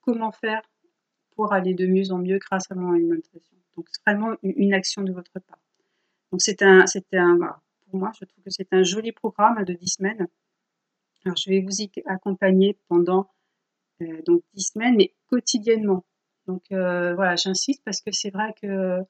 comment 0.00 0.32
faire 0.32 0.62
pour 1.34 1.52
aller 1.52 1.74
de 1.74 1.86
mieux 1.86 2.12
en 2.12 2.18
mieux 2.18 2.38
grâce 2.38 2.70
à 2.70 2.74
mon 2.74 2.92
alimentation. 2.92 3.56
Donc 3.76 3.88
c'est 3.90 4.02
vraiment 4.06 4.36
une, 4.42 4.74
action 4.74 5.02
de 5.02 5.12
votre 5.12 5.32
part. 5.32 5.58
Donc 6.32 6.40
c'est 6.42 6.62
un, 6.62 6.84
un, 7.12 7.38
pour 7.86 7.98
moi, 7.98 8.10
je 8.18 8.24
trouve 8.24 8.44
que 8.44 8.50
c'est 8.50 8.72
un 8.72 8.82
joli 8.82 9.12
programme 9.12 9.64
de 9.64 9.72
10 9.72 9.88
semaines 9.88 10.26
alors, 11.24 11.36
je 11.36 11.50
vais 11.50 11.60
vous 11.60 11.82
y 11.82 11.90
accompagner 12.06 12.78
pendant 12.88 13.30
euh, 14.02 14.22
donc 14.22 14.42
10 14.54 14.72
semaines, 14.72 14.96
mais 14.96 15.14
quotidiennement. 15.28 16.04
Donc, 16.46 16.62
euh, 16.72 17.14
voilà, 17.14 17.36
j'insiste 17.36 17.82
parce 17.84 18.00
que 18.00 18.10
c'est 18.12 18.30
vrai 18.30 18.54
que 18.60 19.00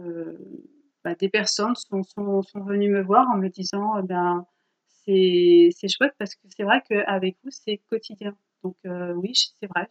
euh, 0.00 0.38
bah, 1.02 1.14
des 1.14 1.30
personnes 1.30 1.74
sont, 1.74 2.02
venues 2.56 2.90
me 2.90 3.02
voir 3.02 3.28
en 3.30 3.38
me 3.38 3.48
disant 3.48 4.02
ben, 4.02 4.46
c'est 5.06 5.70
chouette 5.88 6.14
parce 6.18 6.34
que 6.34 6.42
c'est 6.54 6.64
vrai 6.64 6.82
qu'avec 6.88 7.38
vous, 7.42 7.50
c'est 7.50 7.78
quotidien. 7.88 8.36
Donc, 8.66 8.76
oui, 9.16 9.32
c'est 9.34 9.66
vrai, 9.66 9.86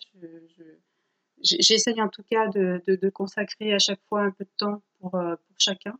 j'essaye 1.42 2.02
en 2.02 2.10
tout 2.10 2.24
cas 2.24 2.48
de, 2.48 3.10
consacrer 3.10 3.74
à 3.74 3.80
chaque 3.80 4.02
fois 4.10 4.24
un 4.24 4.32
peu 4.32 4.44
de 4.44 4.50
temps 4.58 4.82
pour, 5.00 5.12
pour 5.12 5.56
chacun, 5.58 5.98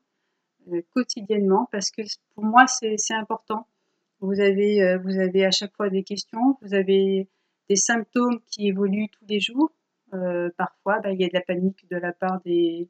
quotidiennement, 0.94 1.68
parce 1.72 1.92
que 1.92 2.02
pour 2.34 2.44
moi, 2.44 2.66
c'est 2.68 2.96
important. 3.14 3.68
Vous 4.22 4.40
avez, 4.40 4.82
euh, 4.82 5.46
à 5.46 5.52
chaque 5.52 5.76
fois 5.76 5.90
des 5.90 6.04
questions, 6.04 6.58
vous 6.62 6.74
avez 6.74 7.30
des 7.70 7.76
symptômes 7.76 8.40
qui 8.48 8.68
évoluent 8.68 9.10
tous 9.10 9.26
les 9.28 9.40
jours. 9.40 9.72
Euh, 10.14 10.50
parfois, 10.58 11.00
bah, 11.00 11.12
il 11.12 11.20
y 11.20 11.26
a 11.26 11.28
de 11.28 11.34
la 11.34 11.42
panique 11.42 11.88
de 11.90 11.98
la 11.98 12.14
part 12.14 12.42
des, 12.42 12.90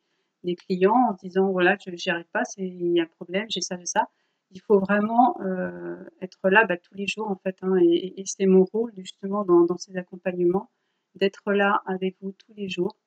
clients 0.68 1.10
en 1.10 1.14
disant 1.14 1.52
voilà, 1.52 1.76
je 1.84 1.90
n'y 1.90 1.98
arrive 2.14 2.28
pas, 2.32 2.44
il 2.58 2.92
y 2.92 3.00
a 3.00 3.04
un 3.04 3.08
problème, 3.08 3.48
j'ai 3.50 3.62
ça, 3.62 3.78
j'ai 3.80 3.88
ça. 3.88 4.08
Il 4.56 4.62
faut 4.62 4.80
vraiment 4.80 5.40
euh, 5.42 6.04
être 6.22 6.50
là 6.50 6.66
bah, 6.66 6.78
tous 6.78 6.96
les 6.96 7.06
jours 7.08 7.30
en 7.30 7.36
fait, 7.36 7.58
hein, 7.62 7.76
et, 7.82 8.24
c'est 8.26 8.48
mon 8.48 8.64
rôle 8.66 8.92
justement 8.98 9.46
dans, 9.46 9.78
ces 9.78 9.96
accompagnements 9.98 10.72
d'être 11.14 11.52
là 11.52 11.82
avec 11.86 12.16
vous 12.22 12.32
tous 12.32 12.54
les 12.56 12.68
jours, 12.70 12.98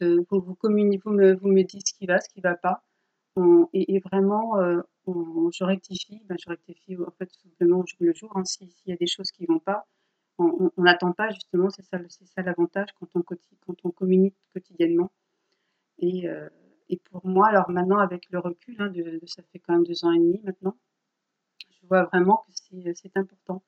vous 0.00 0.24
vous, 0.30 0.56
me, 1.12 1.34
vous 1.34 1.48
me 1.48 1.62
dites 1.62 1.88
ce 1.88 1.94
qui 1.94 2.06
va, 2.06 2.20
ce 2.20 2.28
qui 2.28 2.40
ne 2.40 2.42
va 2.42 2.56
pas, 2.56 2.82
et, 3.72 4.00
vraiment 4.00 4.56
je 5.50 5.64
rectifie, 5.64 6.20
ben, 6.26 6.36
je 6.38 6.48
rectifie 6.50 6.96
en 6.96 7.10
fait 7.12 7.30
simplement 7.42 7.78
au 7.78 7.86
jour 7.86 7.98
le 8.00 8.12
jour. 8.12 8.32
Hein. 8.36 8.44
S'il 8.44 8.68
y 8.86 8.92
a 8.92 8.96
des 8.96 9.06
choses 9.06 9.30
qui 9.30 9.44
ne 9.44 9.48
vont 9.48 9.60
pas, 9.60 9.86
on 10.38 10.70
n'attend 10.76 11.12
pas 11.12 11.30
justement, 11.30 11.70
c'est 11.70 11.84
ça, 11.84 11.98
l'avantage 12.42 12.88
quand 12.98 13.08
on, 13.84 13.90
communique 13.90 14.36
quotidiennement. 14.52 15.12
Euh, 16.02 16.48
et, 16.92 17.00
pour 17.10 17.26
moi, 17.26 17.48
alors 17.48 17.70
maintenant 17.70 17.98
avec 17.98 18.30
le 18.30 18.38
recul, 18.38 18.76
hein, 18.80 18.88
de, 18.88 19.20
ça 19.26 19.42
fait 19.52 19.58
quand 19.58 19.74
même 19.74 19.84
deux 19.84 20.04
ans 20.04 20.12
et 20.12 20.18
demi 20.18 20.40
maintenant, 20.44 20.76
vois 21.92 22.04
vraiment 22.04 22.44
que 22.48 22.92
c'est 22.94 23.16
important. 23.16 23.62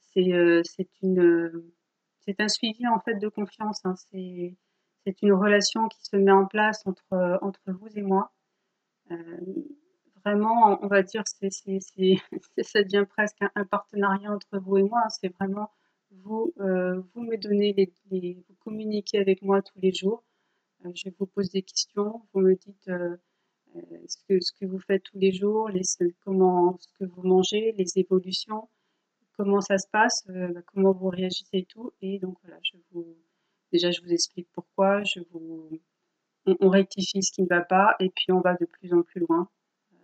C'est 0.00 0.88
une 1.02 1.72
c'est 2.20 2.40
un 2.40 2.48
suivi 2.48 2.86
en 2.86 3.00
fait 3.00 3.14
de 3.14 3.28
confiance. 3.28 3.80
Hein. 3.84 3.94
C'est 3.96 5.22
une 5.22 5.32
relation 5.32 5.88
qui 5.88 6.04
se 6.04 6.16
met 6.16 6.30
en 6.32 6.46
place 6.46 6.82
entre 6.86 7.38
entre 7.42 7.62
vous 7.66 7.88
et 7.96 8.02
moi. 8.02 8.32
vraiment, 10.24 10.78
on 10.82 10.86
va 10.86 11.02
dire, 11.02 11.22
c'est 11.26 11.50
ça 12.62 12.82
devient 12.82 13.06
presque 13.08 13.42
un, 13.54 13.64
partenariat 13.64 14.30
entre 14.32 14.58
vous 14.58 14.76
et 14.78 14.82
moi. 14.82 15.02
C'est 15.08 15.32
vraiment 15.38 15.70
vous 16.10 16.52
vous 16.56 17.22
me 17.22 17.36
donnez 17.38 17.72
les, 18.10 18.34
vous 18.48 18.54
communiquez 18.64 19.18
avec 19.18 19.42
moi 19.42 19.62
tous 19.62 19.78
les 19.80 19.92
jours. 19.92 20.22
Je 20.94 21.10
vous 21.18 21.26
pose 21.26 21.50
des 21.50 21.62
questions, 21.62 22.22
vous 22.32 22.40
me 22.40 22.54
dites 22.54 22.90
ce 24.06 24.16
que, 24.28 24.40
ce 24.40 24.52
que 24.52 24.66
vous 24.66 24.78
faites 24.78 25.02
tous 25.04 25.18
les 25.18 25.32
jours, 25.32 25.70
comment, 26.24 26.76
ce 26.78 26.88
que 26.98 27.04
vous 27.04 27.22
mangez, 27.22 27.72
les 27.78 27.98
évolutions, 27.98 28.68
comment 29.36 29.60
ça 29.60 29.78
se 29.78 29.88
passe, 29.88 30.24
euh, 30.30 30.60
comment 30.66 30.92
vous 30.92 31.08
réagissez 31.08 31.58
et 31.58 31.64
tout. 31.64 31.92
Et 32.00 32.18
donc 32.18 32.36
voilà, 32.42 32.58
je 32.62 32.76
vous, 32.90 33.16
déjà 33.72 33.90
je 33.90 34.00
vous 34.02 34.12
explique 34.12 34.48
pourquoi, 34.52 35.02
je 35.04 35.20
vous, 35.30 35.80
on, 36.46 36.68
rectifie 36.68 37.22
ce 37.22 37.32
qui 37.32 37.42
ne 37.42 37.48
va 37.48 37.62
pas 37.62 37.96
et 38.00 38.10
puis 38.10 38.32
on 38.32 38.40
va 38.40 38.54
de 38.54 38.66
plus 38.66 38.92
en 38.92 39.02
plus 39.02 39.20
loin. 39.20 39.48
Euh, 39.92 39.96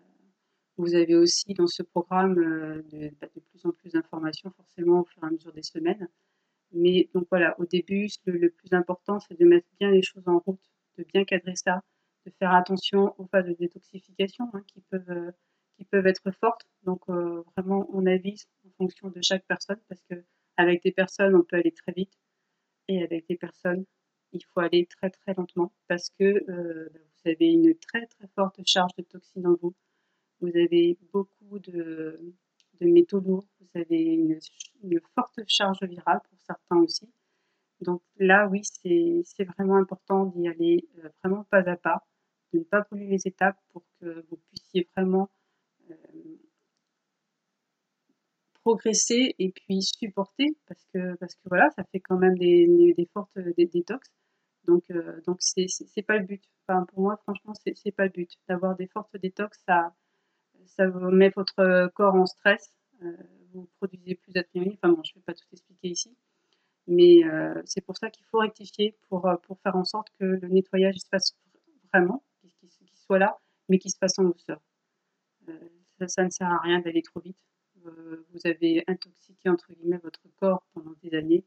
vous 0.77 0.95
avez 0.95 1.15
aussi 1.15 1.55
dans 1.55 1.67
ce 1.67 1.83
programme 1.83 2.39
euh, 2.39 2.83
bah, 3.21 3.29
de, 3.35 3.41
plus 3.41 3.67
en 3.67 3.71
plus 3.73 3.93
d'informations 3.93 4.51
forcément 4.51 5.01
au 5.01 5.05
fur 5.05 5.23
et 5.23 5.27
à 5.27 5.31
mesure 5.31 5.53
des 5.53 5.63
semaines. 5.63 6.09
Mais 6.73 7.09
donc 7.15 7.27
voilà, 7.31 7.59
au 7.59 7.65
début, 7.65 8.09
le, 8.27 8.51
plus 8.51 8.73
important, 8.73 9.19
c'est 9.21 9.39
de 9.39 9.45
mettre 9.45 9.67
bien 9.79 9.91
les 9.91 10.03
choses 10.03 10.27
en 10.27 10.39
route, 10.39 10.61
de 10.99 11.05
bien 11.05 11.25
cadrer 11.25 11.57
ça, 11.57 11.83
de 12.27 12.33
faire 12.39 12.55
attention 12.55 13.15
aux 13.19 13.27
phases 13.27 13.47
de 13.47 13.55
détoxification 13.55 14.51
hein, 14.53 14.63
qui, 14.67 14.81
peuvent, 14.91 15.11
euh, 15.11 15.31
qui 15.77 15.85
peuvent 15.85 16.07
être 16.07 16.31
fortes. 16.33 16.67
Donc 16.85 17.03
euh, 17.09 17.43
vraiment, 17.57 17.89
on 17.93 18.07
avise 18.07 18.47
en 18.67 18.71
fonction 18.77 19.09
de 19.09 19.21
chaque 19.23 19.47
personne 19.47 19.81
parce 19.89 20.03
que 20.11 20.25
avec 20.57 20.83
des 20.83 20.93
personnes, 20.93 21.35
on 21.35 21.43
peut 21.43 21.57
aller 21.57 21.73
très 21.73 21.93
vite 21.93 22.13
et 22.89 23.03
avec 23.03 23.27
des 23.29 23.37
personnes, 23.37 23.85
il 24.33 24.45
faut 24.45 24.61
aller 24.61 24.87
très 24.87 25.11
très 25.11 25.35
lentement 25.35 25.73
parce 25.89 26.11
que 26.11 26.25
euh, 26.51 26.89
vous 26.93 27.31
avez 27.31 27.47
une 27.47 27.75
très 27.77 28.07
très 28.07 28.29
forte 28.35 28.61
charge 28.67 28.95
de 28.97 29.03
toxines 29.03 29.47
en 29.47 29.57
vous. 29.61 29.75
Vous 30.41 30.49
avez 30.49 30.99
beaucoup 31.13 31.59
de, 31.59 32.35
de 32.81 32.87
métaux 32.87 33.21
lourds, 33.21 33.47
vous 33.61 33.81
avez 33.81 34.03
une, 34.03 34.39
forte 35.15 35.41
charge 35.47 35.83
virale 35.83 36.21
pour 36.29 36.39
certains 36.41 36.77
aussi. 36.77 37.09
Donc 37.81 38.03
là, 38.19 38.49
oui, 38.49 38.63
c'est 38.65 39.45
vraiment 39.57 39.77
important 39.77 40.27
d'y 40.27 40.49
aller 40.49 40.89
vraiment 41.23 41.45
pas 41.45 41.69
à 41.69 41.77
pas 41.77 42.05
de 42.53 42.61
ne 42.61 42.65
pas 42.65 42.81
brûler 42.81 43.07
les 43.07 43.27
étapes 43.27 43.59
pour 43.73 43.85
que 44.01 44.25
vous 44.29 44.39
puissiez 44.49 44.89
vraiment 44.97 45.29
euh, 45.91 45.95
progresser 48.63 49.35
et 49.39 49.51
puis 49.51 49.83
supporter 49.83 50.57
parce 50.67 50.85
que 50.93 51.15
parce 51.17 51.35
que 51.35 51.41
voilà 51.45 51.69
ça 51.71 51.85
fait 51.85 52.01
quand 52.01 52.17
même 52.17 52.37
des, 52.39 52.95
des, 52.97 53.07
fortes 53.13 53.39
des 53.39 53.67
détox 53.67 54.11
donc 54.65 54.85
euh, 54.91 55.21
donc 55.27 55.39
c'est 55.41 56.03
pas 56.03 56.19
le 56.19 56.27
but. 56.27 56.43
Enfin 56.67 56.85
pour 56.85 57.01
moi 57.01 57.17
franchement 57.23 57.55
c'est 57.55 57.93
pas 57.93 58.05
le 58.05 58.11
but. 58.11 58.31
D'avoir 58.49 58.77
des 58.77 58.87
fortes 58.87 59.17
détox 59.17 59.59
ça 59.67 59.95
ça 60.69 60.89
vous 60.89 61.11
met 61.11 61.31
votre 61.31 61.91
corps 61.95 62.15
en 62.15 62.27
stress 62.27 62.73
euh, 63.03 63.13
vous 63.53 63.69
produisez 63.79 64.15
plus 64.15 64.33
d'adrénaline 64.33 64.75
enfin 64.75 64.93
bon 64.93 65.03
je 65.05 65.15
vais 65.15 65.21
pas 65.21 65.35
tout 65.35 65.47
expliquer 65.53 65.89
ici 65.89 66.17
mais 66.87 67.21
c'est 67.67 67.83
pour 67.83 67.99
ça 67.99 68.09
qu'il 68.09 68.25
faut 68.27 68.39
rectifier 68.39 68.97
pour 69.09 69.31
pour 69.43 69.61
faire 69.61 69.77
en 69.77 69.85
sorte 69.85 70.09
que 70.19 70.25
le 70.25 70.49
nettoyage 70.49 70.97
se 70.97 71.07
fasse 71.07 71.37
vraiment 71.93 72.23
soit 73.09 73.19
là, 73.19 73.39
mais 73.69 73.79
qui 73.79 73.91
se 73.91 73.99
passe 73.99 74.19
en 74.19 74.25
douceur. 74.25 74.61
Euh, 75.49 75.53
ça, 76.07 76.25
ne 76.25 76.31
sert 76.31 76.47
à 76.47 76.59
rien 76.59 76.81
d'aller 76.81 77.03
trop 77.03 77.21
vite. 77.21 77.39
Euh, 77.87 78.27
vous 78.31 78.41
avez 78.45 78.85
intoxiqué 78.87 79.49
entre 79.49 79.73
guillemets 79.73 79.99
votre 79.99 80.21
corps 80.37 80.63
pendant 80.75 80.93
des 81.03 81.15
années. 81.15 81.45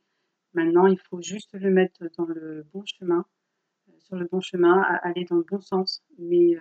Maintenant, 0.53 0.87
il 0.87 0.99
faut 0.99 1.21
juste 1.21 1.53
le 1.53 1.69
mettre 1.69 2.03
dans 2.17 2.25
le 2.25 2.65
bon 2.73 2.83
chemin, 2.83 3.25
euh, 3.87 3.91
sur 3.99 4.15
le 4.15 4.25
bon 4.25 4.41
chemin, 4.41 4.81
aller 5.03 5.23
dans 5.25 5.37
le 5.37 5.43
bon 5.43 5.61
sens, 5.61 6.03
mais, 6.17 6.57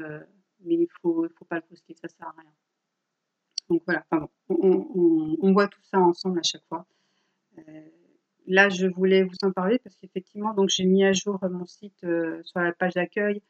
mais 0.65 0.75
il 0.75 0.81
ne 0.81 0.87
faut, 1.01 1.27
faut 1.39 1.45
pas 1.45 1.57
le 1.57 1.63
brusquer, 1.63 1.95
ça 1.95 2.09
sert 2.09 2.27
à 2.27 2.35
rien. 2.41 2.51
Donc 3.69 3.83
voilà, 3.87 4.05
on, 4.49 5.53
voit 5.53 5.69
tout 5.69 5.83
ça 5.83 5.99
ensemble 6.01 6.41
à 6.41 6.43
chaque 6.43 6.65
fois. 6.69 6.87
là, 8.47 8.69
je 8.69 8.87
voulais 8.89 9.23
vous 9.23 9.37
en 9.43 9.53
parler 9.53 9.79
parce 9.79 9.95
qu'effectivement, 9.97 10.55
j'ai 10.67 10.85
mis 10.85 11.05
à 11.05 11.13
jour 11.13 11.39
mon 11.49 11.67
site 11.67 12.05
sur 12.43 12.61
la 12.61 12.73
page 12.73 12.95
d'accueil 12.95 13.43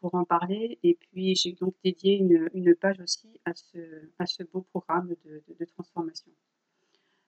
pour 0.00 0.14
en 0.14 0.24
parler. 0.24 0.78
Et 0.82 0.94
puis, 0.94 1.34
j'ai 1.34 1.52
donc 1.52 1.74
dédié 1.84 2.16
une, 2.16 2.74
page 2.74 3.00
aussi 3.00 3.40
à 3.44 3.54
ce, 3.54 4.42
beau 4.52 4.62
programme 4.62 5.14
de, 5.24 5.64
transformation. 5.64 6.30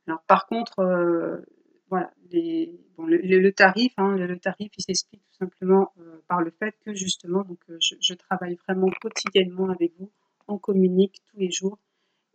Alors, 0.06 0.22
par 0.22 0.46
contre, 0.46 0.80
euh, 0.80 1.40
voilà, 1.88 2.12
les, 2.30 2.78
bon, 2.96 3.06
le, 3.06 3.18
le, 3.18 3.52
tarif, 3.52 3.92
hein, 3.96 4.16
le, 4.16 4.38
tarif, 4.38 4.70
il 4.76 4.82
s'explique 4.82 5.22
tout 5.22 5.36
simplement 5.38 5.92
euh, 5.98 6.20
par 6.28 6.40
le 6.42 6.50
fait 6.50 6.74
que 6.84 6.94
justement, 6.94 7.44
donc, 7.44 7.60
euh, 7.70 7.78
je, 7.80 8.14
travaille 8.14 8.56
vraiment 8.66 8.88
quotidiennement 9.00 9.70
avec 9.70 9.92
vous, 9.98 10.12
on 10.48 10.58
communique 10.58 11.22
tous 11.30 11.38
les 11.38 11.50
jours. 11.50 11.78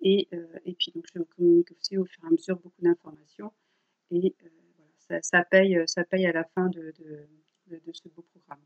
Et, 0.04 0.28
et 0.66 0.74
puis, 0.74 0.92
donc, 0.96 1.06
je 1.14 1.20
vous 1.20 1.26
communique 1.26 1.72
aussi 1.74 1.96
au 1.96 2.06
fur 2.06 2.24
et 2.24 2.28
à 2.28 2.32
mesure 2.32 2.56
beaucoup 2.56 2.82
d'informations. 2.82 3.54
Et 4.10 4.36
voilà, 5.08 5.22
ça, 5.22 5.44
paye, 5.44 5.80
ça 5.86 6.04
paye 6.04 6.26
à 6.26 6.32
la 6.32 6.44
fin 6.44 6.70
de, 6.70 6.92
ce 7.94 8.10
beau 8.10 8.24
programme. 8.34 8.66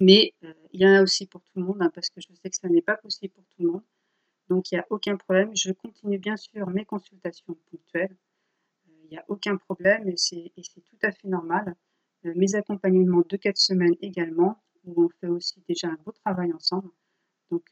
Mais 0.00 0.34
euh, 0.44 0.52
il 0.72 0.80
y 0.80 0.86
en 0.86 0.94
a 0.94 1.02
aussi 1.02 1.26
pour 1.26 1.42
tout 1.42 1.58
le 1.58 1.64
monde, 1.64 1.82
hein, 1.82 1.90
parce 1.94 2.10
que 2.10 2.20
je 2.20 2.28
sais 2.34 2.50
que 2.50 2.56
ça 2.56 2.68
n'est 2.68 2.82
pas 2.82 2.96
possible 2.96 3.34
pour 3.34 3.44
tout 3.46 3.62
le 3.62 3.70
monde. 3.72 3.82
Donc 4.48 4.70
il 4.70 4.76
n'y 4.76 4.80
a 4.80 4.86
aucun 4.90 5.16
problème. 5.16 5.50
Je 5.56 5.72
continue 5.72 6.18
bien 6.18 6.36
sûr 6.36 6.68
mes 6.70 6.84
consultations 6.84 7.56
ponctuelles. 7.70 8.16
Euh, 9.08 9.10
il 9.10 9.14
n'y 9.14 9.18
a 9.18 9.24
aucun 9.28 9.56
problème 9.56 10.08
et 10.08 10.16
c'est 10.16 10.52
tout 10.56 10.98
à 11.02 11.12
fait 11.12 11.28
normal. 11.28 11.74
Euh, 12.24 12.32
mes 12.36 12.54
accompagnements 12.54 13.22
de 13.28 13.36
4 13.36 13.56
semaines 13.56 13.94
également, 14.00 14.62
où 14.84 15.04
on 15.04 15.08
fait 15.20 15.28
aussi 15.28 15.62
déjà 15.68 15.88
un 15.88 15.98
beau 16.04 16.12
travail 16.12 16.52
ensemble. 16.52 16.90
Donc 17.50 17.64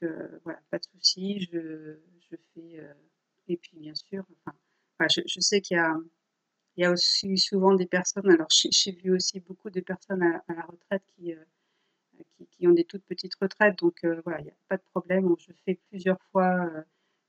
voilà, 0.45 0.59
pas 0.71 0.79
de 0.79 0.85
souci. 0.85 1.41
Je, 1.53 1.99
je 2.31 2.37
fais. 2.55 2.81
et 3.49 3.57
puis 3.59 3.77
bien 3.77 3.95
sûr, 3.95 4.25
enfin, 4.47 5.07
je, 5.27 5.41
sais 5.41 5.61
qu'il 5.61 5.77
y 5.77 6.81
y 6.81 6.85
a 6.85 6.91
aussi 6.91 7.37
souvent 7.37 7.75
des 7.75 7.87
personnes. 7.87 8.31
Alors 8.31 8.49
j'ai 8.51 8.93
vu 8.93 9.13
aussi 9.13 9.41
beaucoup 9.41 9.69
de 9.71 9.81
personnes 9.81 10.23
à, 10.23 10.43
la 10.49 10.63
retraite 10.63 11.03
qui 11.15 11.35
qui, 12.51 12.67
ont 12.67 12.73
des 12.73 12.85
toutes 12.85 13.05
petites 13.05 13.35
retraites. 13.37 13.79
Donc 13.79 14.05
euh, 14.05 14.21
voilà, 14.25 14.41
il 14.41 14.45
n'y 14.45 14.51
a 14.51 14.57
pas 14.69 14.77
de 14.77 14.83
problème. 14.91 15.35
Je 15.39 15.53
fais 15.65 15.79
plusieurs 15.89 16.21
fois, 16.33 16.67
euh, 16.67 16.83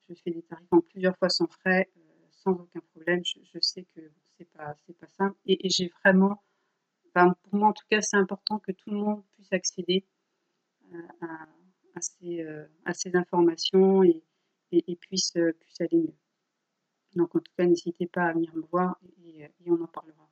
je 0.09 0.15
fais 0.15 0.31
des 0.31 0.41
tarifs 0.43 0.67
en 0.71 0.81
plusieurs 0.81 1.17
fois 1.17 1.29
sans 1.29 1.47
frais, 1.47 1.89
euh, 1.97 2.06
sans 2.47 2.62
aucun 2.62 2.79
problème. 2.91 3.21
Je, 3.25 3.60
sais 3.60 3.86
que 3.95 4.01
c'est 4.38 4.49
pas, 4.51 4.75
c'est 4.86 4.97
pas 4.97 5.07
simple. 5.07 5.38
Et, 5.45 5.69
j'ai 5.69 5.91
vraiment, 6.03 6.41
pour 7.13 7.55
moi 7.55 7.69
en 7.69 7.73
tout 7.73 7.86
cas, 7.89 8.01
c'est 8.01 8.17
important 8.17 8.60
que 8.60 8.71
tout 8.71 8.91
le 8.91 8.97
monde 8.97 9.23
puisse 9.33 9.51
accéder 9.51 10.05
à, 11.21 11.25
à, 11.95 12.01
ces, 12.01 12.45
à 12.86 12.93
ces, 12.93 13.15
informations 13.15 14.03
et, 14.03 14.23
puisse, 14.95 15.33
puisse 15.60 15.81
aller 15.81 15.97
mieux. 15.97 16.15
Donc 17.15 17.36
en 17.36 17.39
tout 17.39 17.51
cas, 17.57 17.65
n'hésitez 17.65 18.07
pas 18.07 18.25
à 18.25 18.33
venir 18.33 18.53
me 18.55 18.62
voir 18.62 18.99
et, 19.23 19.49
on 19.65 19.81
en 19.81 19.88
parlera. 19.88 20.29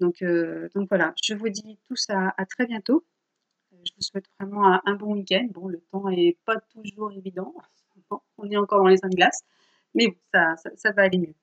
Donc, 0.00 0.24
donc, 0.74 0.88
voilà, 0.88 1.14
je 1.22 1.34
vous 1.34 1.48
dis 1.48 1.78
tout 1.84 1.96
ça 1.96 2.34
à 2.36 2.46
très 2.46 2.66
bientôt 2.66 3.04
je 3.84 3.92
vous 3.96 4.02
souhaite 4.02 4.26
vraiment 4.38 4.80
un, 4.84 4.94
bon 4.94 5.14
week-end. 5.14 5.48
Bon, 5.50 5.68
le 5.68 5.80
temps 5.90 6.08
n'est 6.08 6.36
pas 6.44 6.60
toujours 6.72 7.12
évident. 7.12 7.54
On 8.38 8.50
est 8.50 8.56
encore 8.56 8.80
dans 8.80 8.88
les 8.88 8.96
de 8.96 9.08
glace. 9.14 9.42
Mais 9.94 10.08
bon, 10.08 10.16
ça, 10.32 10.56
ça, 10.76 10.92
va 10.92 11.02
aller 11.02 11.18
mieux. 11.18 11.34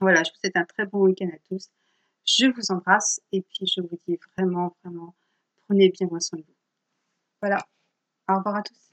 Voilà, 0.00 0.22
je 0.24 0.30
vous 0.30 0.36
souhaite 0.40 0.56
un 0.56 0.64
très 0.64 0.86
bon 0.86 1.04
week-end 1.04 1.28
à 1.28 1.38
tous. 1.48 1.70
Je 2.24 2.46
vous 2.46 2.70
embrasse 2.70 3.20
et 3.32 3.42
puis 3.42 3.66
je 3.66 3.80
vous 3.80 3.98
dis 4.06 4.18
vraiment, 4.36 4.76
vraiment, 4.84 5.14
prenez 5.66 5.90
bien 5.90 6.08
soin 6.20 6.38
de 6.38 6.44
vous. 6.44 6.56
Voilà, 7.42 7.58
au 8.28 8.36
revoir 8.36 8.56
à 8.56 8.62
tous. 8.62 8.87